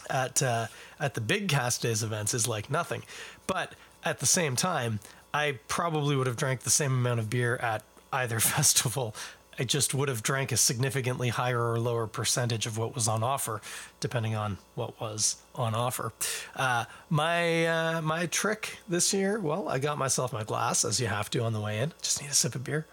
at 0.09 0.41
uh, 0.45 0.69
at 1.01 1.15
the 1.15 1.21
big 1.21 1.49
cask 1.49 1.81
days 1.81 2.05
events, 2.05 2.33
is 2.33 2.47
like 2.47 2.71
nothing. 2.71 3.03
But 3.49 3.75
at 4.05 4.21
the 4.21 4.27
same 4.27 4.55
time, 4.55 5.01
I 5.35 5.59
probably 5.67 6.15
would 6.15 6.29
have 6.29 6.37
drank 6.37 6.61
the 6.61 6.71
same 6.71 6.93
amount 6.93 7.19
of 7.19 7.29
beer 7.29 7.57
at 7.57 7.83
either 8.13 8.39
festival 8.57 9.17
I 9.59 9.65
just 9.65 9.95
would 9.95 10.09
have 10.09 10.23
drank 10.23 10.53
a 10.53 10.57
significantly 10.57 11.31
higher 11.31 11.73
or 11.73 11.81
lower 11.81 12.07
percentage 12.07 12.67
of 12.67 12.77
what 12.77 12.95
was 12.95 13.09
on 13.09 13.23
offer, 13.23 13.63
depending 14.01 14.35
on 14.35 14.59
what 14.75 15.01
was 15.01 15.37
on 15.55 15.75
offer. 15.75 16.13
Uh, 16.55 16.85
my 17.09 17.67
uh, 17.67 18.03
my 18.03 18.27
trick 18.27 18.79
this 18.89 19.15
year, 19.15 19.41
well, 19.41 19.69
I 19.69 19.79
got 19.79 19.97
myself 19.97 20.33
my 20.33 20.45
glass, 20.45 20.85
as 20.85 21.01
you 21.01 21.07
have 21.07 21.31
to 21.31 21.43
on 21.43 21.53
the 21.55 21.61
way 21.61 21.79
in. 21.79 21.93
Just 22.03 22.21
need 22.21 22.31
a 22.31 22.35
sip 22.35 22.55
of 22.55 22.65
beer. 22.65 22.87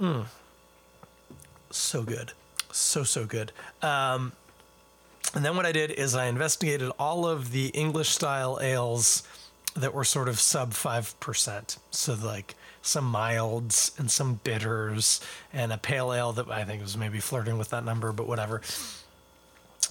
Mm. 0.00 0.26
So 1.70 2.02
good, 2.02 2.32
so 2.70 3.02
so 3.02 3.24
good. 3.24 3.50
Um, 3.80 4.32
and 5.34 5.44
then 5.44 5.56
what 5.56 5.64
I 5.64 5.72
did 5.72 5.90
is 5.90 6.14
I 6.14 6.26
investigated 6.26 6.90
all 6.98 7.26
of 7.26 7.50
the 7.50 7.68
English 7.68 8.10
style 8.10 8.58
ales 8.60 9.22
that 9.74 9.94
were 9.94 10.04
sort 10.04 10.28
of 10.28 10.38
sub 10.38 10.74
five 10.74 11.18
percent. 11.18 11.78
So 11.90 12.14
like 12.14 12.54
some 12.84 13.04
milds 13.04 13.92
and 13.98 14.10
some 14.10 14.40
bitters 14.44 15.20
and 15.52 15.72
a 15.72 15.78
pale 15.78 16.12
ale 16.12 16.32
that 16.32 16.50
I 16.50 16.64
think 16.64 16.82
was 16.82 16.96
maybe 16.96 17.18
flirting 17.18 17.56
with 17.56 17.70
that 17.70 17.84
number, 17.84 18.12
but 18.12 18.28
whatever. 18.28 18.60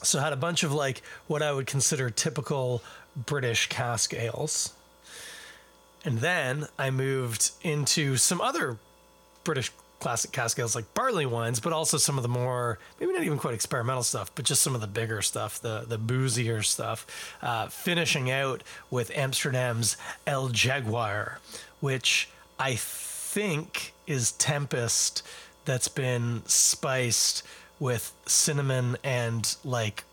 So 0.04 0.20
had 0.20 0.32
a 0.32 0.38
bunch 0.38 0.64
of 0.64 0.72
like 0.72 1.02
what 1.28 1.42
I 1.42 1.52
would 1.52 1.66
consider 1.66 2.10
typical 2.10 2.84
British 3.16 3.68
cask 3.68 4.14
ales. 4.14 4.74
And 6.06 6.20
then 6.20 6.68
I 6.78 6.92
moved 6.92 7.52
into 7.64 8.18
some 8.18 8.42
other 8.42 8.78
British 9.44 9.72
classic 10.00 10.32
cask 10.32 10.60
ales 10.60 10.76
like 10.76 10.94
barley 10.94 11.26
wines, 11.26 11.60
but 11.62 11.74
also 11.74 11.98
some 11.98 12.18
of 12.18 12.24
the 12.24 12.30
more 12.30 12.78
maybe 13.00 13.14
not 13.14 13.24
even 13.24 13.40
quite 13.40 13.54
experimental 13.54 14.04
stuff, 14.04 14.30
but 14.36 14.46
just 14.46 14.62
some 14.62 14.76
of 14.76 14.82
the 14.82 14.88
bigger 14.88 15.22
stuff, 15.22 15.60
the 15.60 15.86
the 15.88 15.98
boozier 15.98 16.62
stuff. 16.62 17.08
Uh, 17.42 17.68
finishing 17.70 18.30
out 18.30 18.62
with 18.92 19.10
Amsterdam's 19.18 19.98
El 20.28 20.50
Jaguar, 20.50 21.40
which 21.80 22.30
I 22.60 22.76
think 22.76 23.94
is 24.08 24.34
Tempest 24.34 25.24
that's 25.66 25.88
been 25.88 26.44
spiced 26.46 27.44
with 27.80 28.14
cinnamon 28.26 28.98
and 29.04 29.56
like 29.64 30.04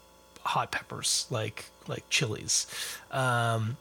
hot 0.42 0.72
peppers, 0.72 1.26
like 1.30 1.66
like 1.86 2.08
chilies. 2.08 2.66
Um, 3.10 3.76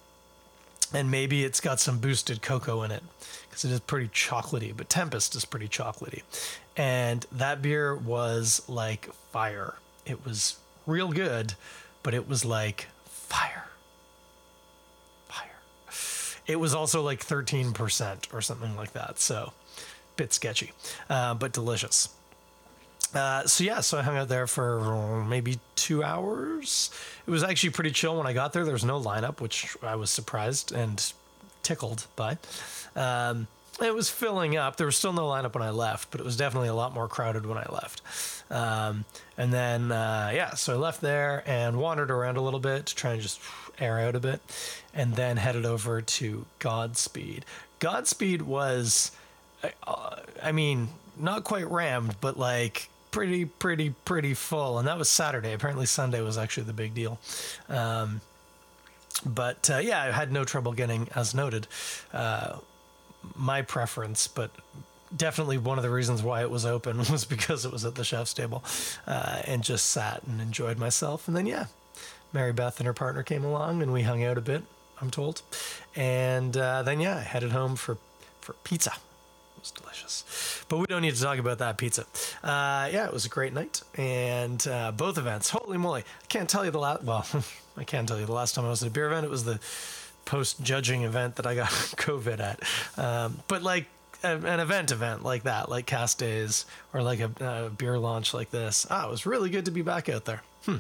and 0.93 1.11
maybe 1.11 1.43
it's 1.43 1.61
got 1.61 1.79
some 1.79 1.99
boosted 1.99 2.41
cocoa 2.41 2.81
in 2.83 2.91
it 2.91 3.03
because 3.47 3.63
it 3.63 3.71
is 3.71 3.79
pretty 3.79 4.07
chocolatey, 4.07 4.75
but 4.75 4.89
Tempest 4.89 5.35
is 5.35 5.45
pretty 5.45 5.67
chocolatey. 5.67 6.23
And 6.75 7.25
that 7.31 7.61
beer 7.61 7.95
was 7.95 8.63
like 8.67 9.13
fire. 9.31 9.75
It 10.05 10.25
was 10.25 10.57
real 10.87 11.11
good, 11.11 11.53
but 12.01 12.13
it 12.13 12.27
was 12.27 12.43
like 12.43 12.87
fire 13.05 13.69
it 16.49 16.59
was 16.59 16.73
also 16.73 17.03
like 17.03 17.23
13% 17.23 18.33
or 18.33 18.41
something 18.41 18.75
like 18.75 18.93
that. 18.93 19.19
So, 19.19 19.53
bit 20.17 20.33
sketchy, 20.33 20.73
uh, 21.07 21.35
but 21.35 21.53
delicious. 21.53 22.09
Uh, 23.13 23.45
so 23.45 23.63
yeah, 23.63 23.81
so 23.81 23.99
I 23.99 24.01
hung 24.01 24.17
out 24.17 24.29
there 24.29 24.47
for 24.47 25.23
maybe 25.23 25.59
two 25.75 26.03
hours. 26.03 26.89
It 27.27 27.31
was 27.31 27.43
actually 27.43 27.69
pretty 27.69 27.91
chill 27.91 28.17
when 28.17 28.25
I 28.25 28.33
got 28.33 28.53
there. 28.53 28.63
There 28.63 28.73
was 28.73 28.83
no 28.83 28.99
lineup, 28.99 29.41
which 29.41 29.77
I 29.83 29.95
was 29.95 30.09
surprised 30.09 30.71
and 30.71 31.13
tickled 31.61 32.07
by. 32.15 32.39
Um, 32.95 33.47
it 33.81 33.93
was 33.93 34.09
filling 34.09 34.57
up. 34.57 34.75
There 34.75 34.87
was 34.87 34.97
still 34.97 35.13
no 35.13 35.27
lineup 35.27 35.53
when 35.53 35.63
I 35.63 35.69
left, 35.69 36.09
but 36.11 36.19
it 36.19 36.23
was 36.23 36.35
definitely 36.35 36.69
a 36.69 36.73
lot 36.73 36.93
more 36.93 37.07
crowded 37.07 37.45
when 37.45 37.57
I 37.57 37.65
left. 37.71 38.01
Um, 38.51 39.05
and 39.37 39.53
then, 39.53 39.91
uh, 39.91 40.31
yeah, 40.33 40.55
so 40.55 40.73
I 40.73 40.77
left 40.77 40.99
there 40.99 41.43
and 41.45 41.77
wandered 41.77 42.11
around 42.11 42.37
a 42.37 42.41
little 42.41 42.59
bit 42.59 42.87
to 42.87 42.95
try 42.95 43.13
and 43.13 43.21
just 43.21 43.39
air 43.79 43.99
out 43.99 44.15
a 44.15 44.19
bit, 44.19 44.41
and 44.93 45.15
then 45.15 45.37
headed 45.37 45.65
over 45.65 46.01
to 46.01 46.45
Godspeed. 46.59 47.45
Godspeed 47.79 48.41
was, 48.41 49.11
uh, 49.85 50.15
I 50.41 50.51
mean, 50.51 50.89
not 51.17 51.43
quite 51.43 51.69
rammed, 51.69 52.15
but 52.21 52.37
like 52.37 52.89
pretty, 53.11 53.45
pretty, 53.45 53.91
pretty 54.05 54.33
full. 54.33 54.79
And 54.79 54.87
that 54.87 54.97
was 54.97 55.09
Saturday. 55.09 55.53
Apparently, 55.53 55.85
Sunday 55.85 56.21
was 56.21 56.37
actually 56.37 56.63
the 56.63 56.73
big 56.73 56.93
deal. 56.93 57.19
Um, 57.67 58.21
but 59.25 59.69
uh, 59.69 59.77
yeah, 59.77 60.01
I 60.01 60.11
had 60.11 60.31
no 60.31 60.45
trouble 60.45 60.73
getting, 60.73 61.09
as 61.15 61.33
noted, 61.33 61.67
uh, 62.13 62.57
my 63.35 63.61
preference, 63.61 64.27
but 64.27 64.51
definitely 65.15 65.57
one 65.57 65.77
of 65.77 65.83
the 65.83 65.89
reasons 65.89 66.21
why 66.21 66.41
it 66.41 66.49
was 66.49 66.65
open 66.65 66.97
was 67.11 67.25
because 67.25 67.65
it 67.65 67.71
was 67.71 67.85
at 67.85 67.95
the 67.95 68.03
chef's 68.03 68.33
table 68.33 68.63
uh, 69.07 69.41
and 69.45 69.63
just 69.63 69.87
sat 69.87 70.23
and 70.23 70.41
enjoyed 70.41 70.77
myself. 70.77 71.27
And 71.27 71.35
then, 71.35 71.45
yeah, 71.45 71.65
Mary 72.33 72.53
Beth 72.53 72.79
and 72.79 72.87
her 72.87 72.93
partner 72.93 73.23
came 73.23 73.43
along 73.43 73.81
and 73.81 73.91
we 73.91 74.03
hung 74.03 74.23
out 74.23 74.37
a 74.37 74.41
bit, 74.41 74.63
I'm 75.01 75.09
told. 75.09 75.41
And 75.95 76.55
uh, 76.55 76.83
then, 76.83 76.99
yeah, 76.99 77.17
I 77.17 77.21
headed 77.21 77.51
home 77.51 77.75
for, 77.75 77.97
for 78.41 78.53
pizza. 78.63 78.91
It 78.91 79.61
was 79.61 79.71
delicious. 79.71 80.63
But 80.69 80.77
we 80.77 80.85
don't 80.85 81.01
need 81.01 81.15
to 81.15 81.21
talk 81.21 81.39
about 81.39 81.57
that 81.57 81.77
pizza. 81.77 82.03
Uh, 82.43 82.89
yeah, 82.91 83.05
it 83.05 83.13
was 83.13 83.25
a 83.25 83.29
great 83.29 83.53
night. 83.53 83.81
And 83.95 84.65
uh, 84.67 84.91
both 84.91 85.17
events, 85.17 85.49
holy 85.49 85.77
moly. 85.77 86.01
I 86.01 86.25
can't 86.27 86.49
tell 86.49 86.63
you 86.63 86.71
the 86.71 86.79
last, 86.79 87.03
well, 87.03 87.25
I 87.77 87.83
can't 87.83 88.07
tell 88.07 88.19
you 88.19 88.25
the 88.25 88.33
last 88.33 88.55
time 88.55 88.65
I 88.65 88.69
was 88.69 88.83
at 88.83 88.89
a 88.89 88.91
beer 88.91 89.07
event, 89.07 89.25
it 89.25 89.29
was 89.29 89.43
the 89.43 89.59
post 90.25 90.61
judging 90.61 91.03
event 91.03 91.37
that 91.37 91.47
I 91.47 91.55
got 91.55 91.69
COVID 91.71 92.39
at. 92.39 92.63
Um, 92.97 93.39
but 93.47 93.63
like, 93.63 93.87
an 94.21 94.59
event 94.59 94.91
event 94.91 95.23
like 95.23 95.43
that, 95.43 95.69
like 95.69 95.85
cask 95.85 96.17
days 96.17 96.65
or 96.93 97.01
like 97.01 97.19
a, 97.21 97.31
a 97.39 97.69
beer 97.69 97.97
launch 97.97 98.33
like 98.33 98.51
this. 98.51 98.85
Ah, 98.89 99.07
it 99.07 99.11
was 99.11 99.25
really 99.25 99.49
good 99.49 99.65
to 99.65 99.71
be 99.71 99.81
back 99.81 100.09
out 100.09 100.25
there. 100.25 100.41
Hmm. 100.65 100.77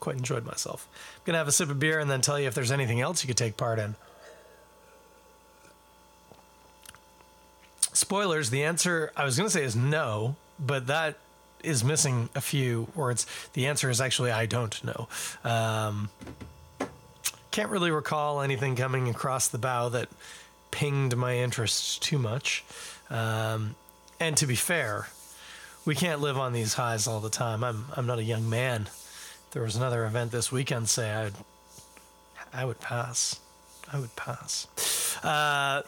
Quite 0.00 0.16
enjoyed 0.16 0.44
myself. 0.44 0.88
I'm 1.16 1.22
gonna 1.26 1.38
have 1.38 1.48
a 1.48 1.52
sip 1.52 1.70
of 1.70 1.78
beer 1.78 1.98
and 2.00 2.10
then 2.10 2.20
tell 2.20 2.40
you 2.40 2.48
if 2.48 2.54
there's 2.54 2.72
anything 2.72 3.00
else 3.00 3.22
you 3.22 3.28
could 3.28 3.36
take 3.36 3.56
part 3.56 3.78
in. 3.78 3.96
Spoilers. 7.92 8.50
The 8.50 8.64
answer 8.64 9.12
I 9.16 9.24
was 9.24 9.36
gonna 9.36 9.50
say 9.50 9.62
is 9.62 9.76
no, 9.76 10.36
but 10.58 10.86
that 10.86 11.18
is 11.62 11.84
missing 11.84 12.30
a 12.34 12.40
few 12.40 12.88
words. 12.94 13.26
The 13.52 13.66
answer 13.66 13.90
is 13.90 14.00
actually 14.00 14.30
I 14.30 14.46
don't 14.46 14.82
know. 14.82 15.08
Um, 15.44 16.08
can't 17.50 17.70
really 17.70 17.90
recall 17.90 18.40
anything 18.40 18.76
coming 18.76 19.08
across 19.08 19.48
the 19.48 19.58
bow 19.58 19.88
that 19.90 20.08
pinged 20.70 21.16
my 21.16 21.36
interest 21.36 22.02
too 22.02 22.18
much. 22.18 22.64
Um, 23.10 23.74
and 24.20 24.36
to 24.36 24.46
be 24.46 24.54
fair, 24.54 25.08
we 25.84 25.94
can't 25.94 26.20
live 26.20 26.38
on 26.38 26.52
these 26.52 26.74
highs 26.74 27.06
all 27.06 27.20
the 27.20 27.30
time. 27.30 27.64
I'm 27.64 27.86
I'm 27.96 28.06
not 28.06 28.18
a 28.18 28.24
young 28.24 28.48
man. 28.48 28.88
There 29.52 29.62
was 29.62 29.76
another 29.76 30.04
event 30.04 30.30
this 30.30 30.52
weekend, 30.52 30.88
say 30.88 31.10
I'd 31.10 31.32
I 32.52 32.64
would 32.64 32.80
pass. 32.80 33.40
I 33.92 33.98
would 33.98 34.14
pass. 34.16 34.66
Uh, 35.24 35.82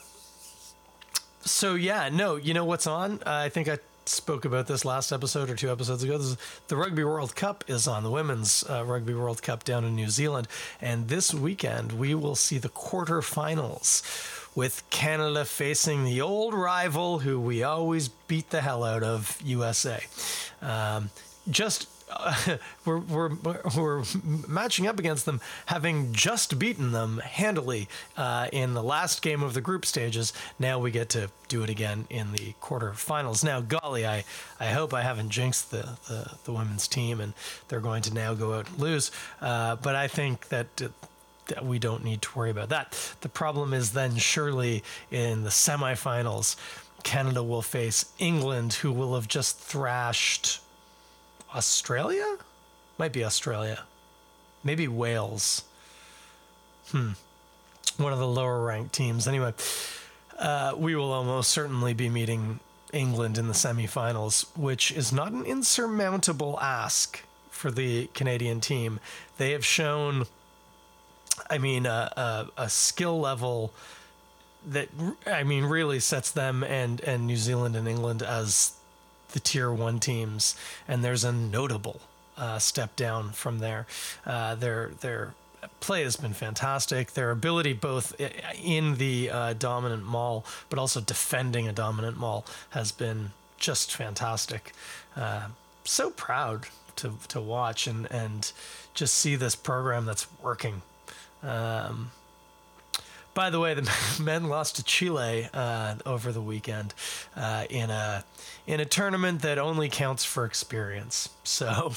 so 1.40 1.74
yeah, 1.74 2.08
no, 2.08 2.36
you 2.36 2.54
know 2.54 2.64
what's 2.64 2.86
on? 2.86 3.14
Uh, 3.26 3.42
I 3.44 3.48
think 3.48 3.68
I 3.68 3.78
spoke 4.04 4.44
about 4.44 4.66
this 4.66 4.84
last 4.84 5.12
episode 5.12 5.50
or 5.50 5.56
two 5.56 5.70
episodes 5.70 6.02
ago. 6.02 6.14
Is, 6.14 6.36
the 6.68 6.76
Rugby 6.76 7.04
World 7.04 7.34
Cup 7.34 7.64
is 7.68 7.86
on, 7.86 8.02
the 8.02 8.10
Women's 8.10 8.64
uh, 8.68 8.84
Rugby 8.84 9.14
World 9.14 9.42
Cup 9.42 9.64
down 9.64 9.84
in 9.84 9.94
New 9.94 10.08
Zealand. 10.08 10.48
And 10.80 11.08
this 11.08 11.32
weekend, 11.32 11.92
we 11.92 12.14
will 12.14 12.36
see 12.36 12.58
the 12.58 12.68
quarterfinals 12.68 14.02
with 14.54 14.82
Canada 14.90 15.44
facing 15.44 16.04
the 16.04 16.20
old 16.20 16.54
rival 16.54 17.20
who 17.20 17.40
we 17.40 17.62
always 17.62 18.08
beat 18.08 18.50
the 18.50 18.60
hell 18.60 18.84
out 18.84 19.02
of, 19.02 19.38
USA. 19.42 20.04
Um, 20.60 21.10
just 21.50 21.88
uh, 22.16 22.56
we're, 22.84 22.98
we're, 22.98 23.30
we're 23.76 24.04
matching 24.46 24.86
up 24.86 24.98
against 24.98 25.24
them, 25.26 25.40
having 25.66 26.12
just 26.12 26.58
beaten 26.58 26.92
them 26.92 27.18
handily 27.18 27.88
uh, 28.16 28.48
in 28.52 28.74
the 28.74 28.82
last 28.82 29.22
game 29.22 29.42
of 29.42 29.54
the 29.54 29.60
group 29.60 29.86
stages. 29.86 30.32
Now 30.58 30.78
we 30.78 30.90
get 30.90 31.08
to 31.10 31.30
do 31.48 31.62
it 31.62 31.70
again 31.70 32.06
in 32.10 32.32
the 32.32 32.54
quarterfinals. 32.60 33.44
Now, 33.44 33.60
golly, 33.60 34.06
I, 34.06 34.24
I 34.60 34.66
hope 34.66 34.94
I 34.94 35.02
haven't 35.02 35.30
jinxed 35.30 35.70
the, 35.70 35.98
the, 36.08 36.36
the 36.44 36.52
women's 36.52 36.88
team 36.88 37.20
and 37.20 37.34
they're 37.68 37.80
going 37.80 38.02
to 38.02 38.14
now 38.14 38.34
go 38.34 38.54
out 38.54 38.68
and 38.68 38.78
lose. 38.78 39.10
Uh, 39.40 39.76
but 39.76 39.94
I 39.94 40.08
think 40.08 40.48
that. 40.48 40.76
that 40.76 40.92
we 41.62 41.78
don't 41.78 42.04
need 42.04 42.22
to 42.22 42.38
worry 42.38 42.50
about 42.50 42.70
that. 42.70 43.16
The 43.20 43.28
problem 43.28 43.74
is 43.74 43.92
then 43.92 44.16
surely 44.16 44.82
in 45.10 45.42
the 45.42 45.50
semifinals, 45.50 46.56
Canada 47.02 47.42
will 47.42 47.62
face 47.62 48.06
England, 48.18 48.74
who 48.74 48.92
will 48.92 49.14
have 49.16 49.28
just 49.28 49.58
thrashed 49.58 50.61
Australia? 51.54 52.36
Might 52.98 53.12
be 53.12 53.24
Australia. 53.24 53.84
Maybe 54.64 54.88
Wales. 54.88 55.64
Hmm. 56.90 57.12
One 57.96 58.12
of 58.12 58.18
the 58.18 58.28
lower 58.28 58.64
ranked 58.64 58.94
teams. 58.94 59.26
Anyway, 59.28 59.54
uh, 60.38 60.74
we 60.76 60.94
will 60.94 61.12
almost 61.12 61.50
certainly 61.50 61.94
be 61.94 62.08
meeting 62.08 62.60
England 62.92 63.38
in 63.38 63.48
the 63.48 63.54
semifinals, 63.54 64.46
which 64.56 64.90
is 64.92 65.12
not 65.12 65.32
an 65.32 65.44
insurmountable 65.44 66.58
ask 66.60 67.22
for 67.50 67.70
the 67.70 68.08
Canadian 68.14 68.60
team. 68.60 69.00
They 69.38 69.52
have 69.52 69.64
shown, 69.64 70.26
I 71.48 71.58
mean, 71.58 71.86
a, 71.86 72.12
a, 72.56 72.62
a 72.64 72.68
skill 72.68 73.20
level 73.20 73.72
that 74.66 74.88
I 75.26 75.42
mean 75.42 75.64
really 75.64 75.98
sets 75.98 76.30
them 76.30 76.62
and 76.62 77.00
and 77.00 77.26
New 77.26 77.36
Zealand 77.36 77.74
and 77.74 77.88
England 77.88 78.22
as 78.22 78.72
the 79.32 79.40
tier 79.40 79.72
one 79.72 79.98
teams, 80.00 80.56
and 80.86 81.04
there's 81.04 81.24
a 81.24 81.32
notable 81.32 82.00
uh, 82.36 82.58
step 82.58 82.96
down 82.96 83.30
from 83.30 83.58
there. 83.58 83.86
Uh, 84.24 84.54
their 84.54 84.90
their 85.00 85.34
play 85.80 86.02
has 86.02 86.16
been 86.16 86.32
fantastic. 86.32 87.12
Their 87.12 87.30
ability 87.30 87.72
both 87.72 88.20
in 88.62 88.96
the 88.96 89.30
uh, 89.30 89.52
dominant 89.54 90.04
maul, 90.04 90.44
but 90.68 90.78
also 90.78 91.00
defending 91.00 91.68
a 91.68 91.72
dominant 91.72 92.16
maul, 92.16 92.44
has 92.70 92.92
been 92.92 93.32
just 93.58 93.94
fantastic. 93.94 94.72
Uh, 95.16 95.48
so 95.84 96.10
proud 96.10 96.66
to 96.96 97.18
to 97.28 97.40
watch 97.40 97.86
and 97.86 98.10
and 98.10 98.52
just 98.94 99.14
see 99.14 99.36
this 99.36 99.54
program 99.54 100.04
that's 100.04 100.26
working. 100.42 100.82
Um, 101.42 102.12
by 103.34 103.50
the 103.50 103.60
way, 103.60 103.74
the 103.74 103.90
men 104.22 104.48
lost 104.48 104.76
to 104.76 104.84
Chile 104.84 105.48
uh, 105.52 105.96
over 106.04 106.32
the 106.32 106.42
weekend 106.42 106.94
uh, 107.36 107.64
in 107.70 107.90
a 107.90 108.24
in 108.66 108.80
a 108.80 108.84
tournament 108.84 109.42
that 109.42 109.58
only 109.58 109.88
counts 109.88 110.24
for 110.24 110.44
experience. 110.44 111.28
So 111.44 111.92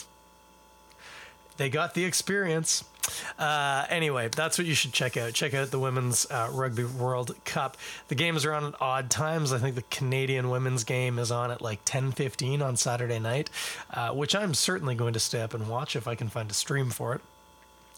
they 1.57 1.69
got 1.69 1.93
the 1.93 2.05
experience. 2.05 2.83
Uh, 3.37 3.85
anyway, 3.89 4.29
that's 4.35 4.57
what 4.57 4.65
you 4.65 4.73
should 4.73 4.91
check 4.91 5.15
out. 5.15 5.31
Check 5.33 5.53
out 5.53 5.69
the 5.69 5.79
Women's 5.79 6.25
uh, 6.31 6.49
Rugby 6.51 6.85
World 6.85 7.35
Cup. 7.45 7.77
The 8.07 8.15
games 8.15 8.45
are 8.45 8.53
on 8.53 8.65
at 8.65 8.73
odd 8.81 9.11
times. 9.11 9.53
I 9.53 9.59
think 9.59 9.75
the 9.75 9.83
Canadian 9.83 10.49
women's 10.49 10.83
game 10.83 11.19
is 11.19 11.31
on 11.31 11.51
at 11.51 11.61
like 11.61 11.85
10:15 11.85 12.61
on 12.63 12.77
Saturday 12.77 13.19
night, 13.19 13.49
uh, 13.93 14.09
which 14.11 14.33
I'm 14.33 14.53
certainly 14.53 14.95
going 14.95 15.13
to 15.13 15.19
stay 15.19 15.41
up 15.41 15.53
and 15.53 15.67
watch 15.67 15.95
if 15.95 16.07
I 16.07 16.15
can 16.15 16.29
find 16.29 16.49
a 16.49 16.53
stream 16.53 16.89
for 16.89 17.13
it. 17.13 17.21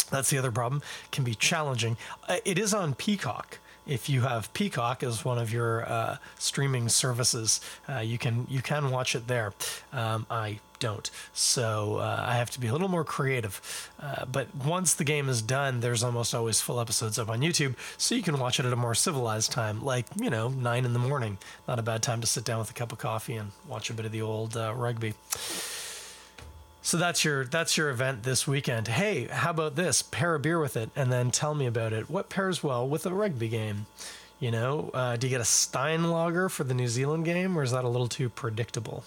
That's 0.10 0.30
the 0.30 0.38
other 0.38 0.52
problem. 0.52 0.82
Can 1.12 1.24
be 1.24 1.36
challenging. 1.36 1.98
Uh, 2.28 2.38
it 2.46 2.58
is 2.58 2.74
on 2.74 2.96
Peacock. 2.96 3.60
If 3.86 4.10
you 4.10 4.22
have 4.22 4.52
Peacock 4.54 5.02
as 5.02 5.24
one 5.24 5.38
of 5.38 5.52
your 5.52 5.90
uh, 5.90 6.18
streaming 6.38 6.90
services, 6.90 7.62
uh, 7.88 8.00
you 8.00 8.18
can 8.18 8.46
you 8.50 8.62
can 8.62 8.92
watch 8.92 9.16
it 9.16 9.28
there. 9.28 9.54
Um, 9.94 10.26
I 10.30 10.60
don't, 10.80 11.10
so 11.34 11.96
uh, 11.98 12.24
I 12.28 12.36
have 12.36 12.52
to 12.52 12.60
be 12.60 12.68
a 12.68 12.72
little 12.74 12.90
more 12.90 13.06
creative. 13.06 13.90
Uh, 14.00 14.26
but 14.26 14.54
once 14.54 14.94
the 14.94 15.06
game 15.06 15.30
is 15.30 15.42
done, 15.42 15.80
there's 15.80 16.04
almost 16.04 16.36
always 16.36 16.60
full 16.60 16.80
episodes 16.82 17.18
up 17.18 17.30
on 17.30 17.40
YouTube, 17.40 17.76
so 17.98 18.14
you 18.14 18.22
can 18.22 18.38
watch 18.38 18.60
it 18.60 18.66
at 18.66 18.74
a 18.74 18.76
more 18.76 18.94
civilized 18.94 19.54
time, 19.54 19.84
like 19.84 20.06
you 20.18 20.30
know 20.30 20.50
nine 20.50 20.84
in 20.84 20.92
the 20.92 21.00
morning. 21.00 21.38
Not 21.66 21.80
a 21.80 21.84
bad 21.84 22.04
time 22.04 22.20
to 22.20 22.28
sit 22.28 22.44
down 22.44 22.60
with 22.60 22.70
a 22.70 22.74
cup 22.74 22.92
of 22.92 22.98
coffee 22.98 23.36
and 23.36 23.52
watch 23.70 23.90
a 23.90 23.94
bit 23.94 24.06
of 24.06 24.12
the 24.12 24.22
old 24.22 24.58
uh, 24.58 24.74
rugby. 24.76 25.14
So 26.88 26.96
that's 26.96 27.26
your 27.26 27.44
that's 27.44 27.76
your 27.76 27.90
event 27.90 28.24
this 28.24 28.48
weekend. 28.48 28.88
Hey, 28.88 29.28
how 29.28 29.50
about 29.50 29.76
this? 29.76 30.02
Pair 30.02 30.36
a 30.36 30.40
beer 30.40 30.58
with 30.58 30.78
it, 30.78 30.90
and 30.96 31.12
then 31.12 31.32
tell 31.32 31.54
me 31.54 31.66
about 31.66 31.92
it. 31.92 32.10
What 32.10 32.30
pairs 32.30 32.64
well 32.64 32.88
with 32.88 33.06
a 33.06 33.14
rugby 33.14 33.50
game? 33.50 33.88
You 34.40 34.52
know, 34.52 34.90
uh, 34.94 35.18
do 35.18 35.28
you 35.28 35.32
get 35.32 35.42
a 35.42 35.44
Steinlager 35.44 36.50
for 36.50 36.64
the 36.64 36.74
New 36.74 36.88
Zealand 36.88 37.26
game, 37.26 37.58
or 37.58 37.64
is 37.64 37.72
that 37.72 37.84
a 37.84 37.90
little 37.90 38.08
too 38.08 38.30
predictable? 38.30 39.04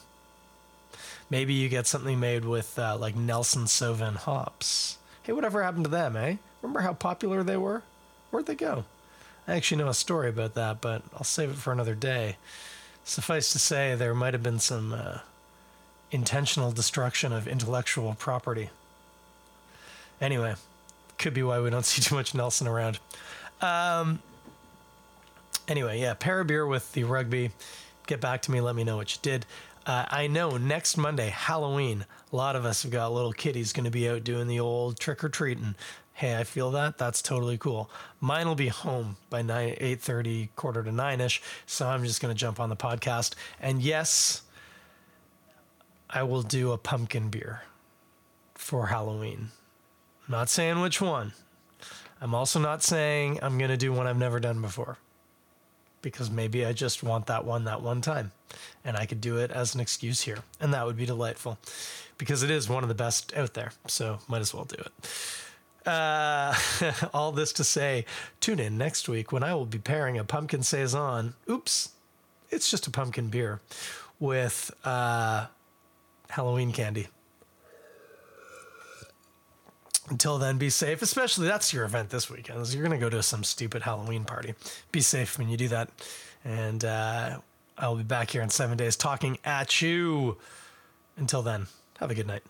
Maybe 1.30 1.54
you 1.54 1.70
get 1.70 1.86
something 1.86 2.20
made 2.20 2.44
with 2.44 2.78
uh, 2.78 2.98
like 2.98 3.16
Nelson 3.16 3.64
Sauvin 3.64 4.16
hops. 4.16 4.98
Hey, 5.22 5.32
whatever 5.32 5.62
happened 5.62 5.84
to 5.84 5.90
them, 5.90 6.16
eh? 6.16 6.36
Remember 6.60 6.80
how 6.80 6.92
popular 6.92 7.42
they 7.42 7.56
were? 7.56 7.82
Where'd 8.30 8.44
they 8.44 8.56
go? 8.56 8.84
I 9.48 9.54
actually 9.54 9.82
know 9.82 9.88
a 9.88 9.94
story 9.94 10.28
about 10.28 10.52
that, 10.52 10.82
but 10.82 11.00
I'll 11.14 11.24
save 11.24 11.48
it 11.48 11.56
for 11.56 11.72
another 11.72 11.94
day. 11.94 12.36
Suffice 13.04 13.50
to 13.52 13.58
say, 13.58 13.94
there 13.94 14.14
might 14.14 14.34
have 14.34 14.42
been 14.42 14.58
some 14.58 14.92
uh, 14.92 15.20
intentional 16.10 16.72
destruction 16.72 17.32
of 17.32 17.46
intellectual 17.46 18.14
property. 18.18 18.70
Anyway, 20.20 20.54
could 21.18 21.34
be 21.34 21.42
why 21.42 21.60
we 21.60 21.70
don't 21.70 21.84
see 21.86 22.02
too 22.02 22.14
much 22.14 22.34
Nelson 22.34 22.66
around. 22.66 22.98
Um, 23.60 24.20
anyway, 25.68 26.00
yeah, 26.00 26.14
pair 26.14 26.40
a 26.40 26.44
beer 26.44 26.66
with 26.66 26.92
the 26.92 27.04
rugby. 27.04 27.50
Get 28.06 28.20
back 28.20 28.42
to 28.42 28.50
me. 28.50 28.60
Let 28.60 28.74
me 28.74 28.84
know 28.84 28.96
what 28.96 29.14
you 29.14 29.20
did. 29.22 29.46
Uh, 29.86 30.04
I 30.08 30.26
know 30.26 30.56
next 30.56 30.96
Monday, 30.96 31.28
Halloween, 31.28 32.04
a 32.32 32.36
lot 32.36 32.54
of 32.54 32.64
us 32.64 32.82
have 32.82 32.92
got 32.92 33.12
little 33.12 33.32
kiddies 33.32 33.72
going 33.72 33.84
to 33.84 33.90
be 33.90 34.08
out 34.08 34.24
doing 34.24 34.46
the 34.46 34.60
old 34.60 34.98
trick 34.98 35.24
or 35.24 35.28
treating. 35.28 35.74
Hey, 36.12 36.36
I 36.36 36.44
feel 36.44 36.70
that. 36.72 36.98
That's 36.98 37.22
totally 37.22 37.56
cool. 37.56 37.88
Mine 38.20 38.46
will 38.46 38.54
be 38.54 38.68
home 38.68 39.16
by 39.30 39.40
9, 39.40 39.76
8.30, 39.80 40.48
quarter 40.54 40.82
to 40.82 40.90
9ish. 40.90 41.40
So 41.64 41.88
I'm 41.88 42.04
just 42.04 42.20
going 42.20 42.34
to 42.34 42.38
jump 42.38 42.60
on 42.60 42.68
the 42.68 42.76
podcast. 42.76 43.34
And 43.58 43.80
yes, 43.80 44.42
I 46.12 46.24
will 46.24 46.42
do 46.42 46.72
a 46.72 46.78
pumpkin 46.78 47.28
beer 47.28 47.62
for 48.54 48.88
Halloween. 48.88 49.50
I'm 50.26 50.32
not 50.32 50.48
saying 50.48 50.80
which 50.80 51.00
one. 51.00 51.32
I'm 52.20 52.34
also 52.34 52.58
not 52.58 52.82
saying 52.82 53.38
I'm 53.42 53.58
going 53.58 53.70
to 53.70 53.76
do 53.76 53.92
one 53.92 54.06
I've 54.06 54.18
never 54.18 54.40
done 54.40 54.60
before 54.60 54.98
because 56.02 56.30
maybe 56.30 56.66
I 56.66 56.72
just 56.72 57.02
want 57.02 57.26
that 57.26 57.44
one 57.44 57.64
that 57.64 57.80
one 57.80 58.00
time 58.00 58.32
and 58.84 58.96
I 58.96 59.06
could 59.06 59.20
do 59.20 59.38
it 59.38 59.52
as 59.52 59.74
an 59.74 59.80
excuse 59.80 60.22
here. 60.22 60.38
And 60.60 60.74
that 60.74 60.84
would 60.84 60.96
be 60.96 61.06
delightful 61.06 61.58
because 62.18 62.42
it 62.42 62.50
is 62.50 62.68
one 62.68 62.82
of 62.82 62.88
the 62.88 62.94
best 62.94 63.32
out 63.36 63.54
there. 63.54 63.72
So 63.86 64.18
might 64.28 64.40
as 64.40 64.52
well 64.52 64.64
do 64.64 64.76
it. 64.76 65.88
Uh, 65.88 66.54
all 67.14 67.32
this 67.32 67.52
to 67.54 67.64
say, 67.64 68.04
tune 68.40 68.58
in 68.58 68.76
next 68.76 69.08
week 69.08 69.30
when 69.30 69.42
I 69.44 69.54
will 69.54 69.66
be 69.66 69.78
pairing 69.78 70.18
a 70.18 70.24
pumpkin 70.24 70.62
saison. 70.62 71.34
Oops, 71.48 71.90
it's 72.50 72.70
just 72.70 72.86
a 72.86 72.90
pumpkin 72.90 73.28
beer 73.28 73.60
with 74.18 74.70
uh, 74.84 75.46
Halloween 76.30 76.72
candy. 76.72 77.08
Until 80.08 80.38
then, 80.38 80.58
be 80.58 80.70
safe. 80.70 81.02
Especially 81.02 81.46
that's 81.46 81.72
your 81.72 81.84
event 81.84 82.10
this 82.10 82.28
weekend. 82.28 82.66
You're 82.72 82.82
going 82.82 82.98
to 82.98 83.04
go 83.04 83.10
to 83.10 83.22
some 83.22 83.44
stupid 83.44 83.82
Halloween 83.82 84.24
party. 84.24 84.54
Be 84.90 85.00
safe 85.00 85.38
when 85.38 85.48
you 85.48 85.56
do 85.56 85.68
that. 85.68 85.88
And 86.44 86.84
uh, 86.84 87.38
I 87.78 87.88
will 87.88 87.96
be 87.96 88.02
back 88.02 88.30
here 88.30 88.42
in 88.42 88.50
seven 88.50 88.76
days 88.76 88.96
talking 88.96 89.38
at 89.44 89.80
you. 89.80 90.36
Until 91.16 91.42
then, 91.42 91.66
have 92.00 92.10
a 92.10 92.14
good 92.14 92.26
night. 92.26 92.42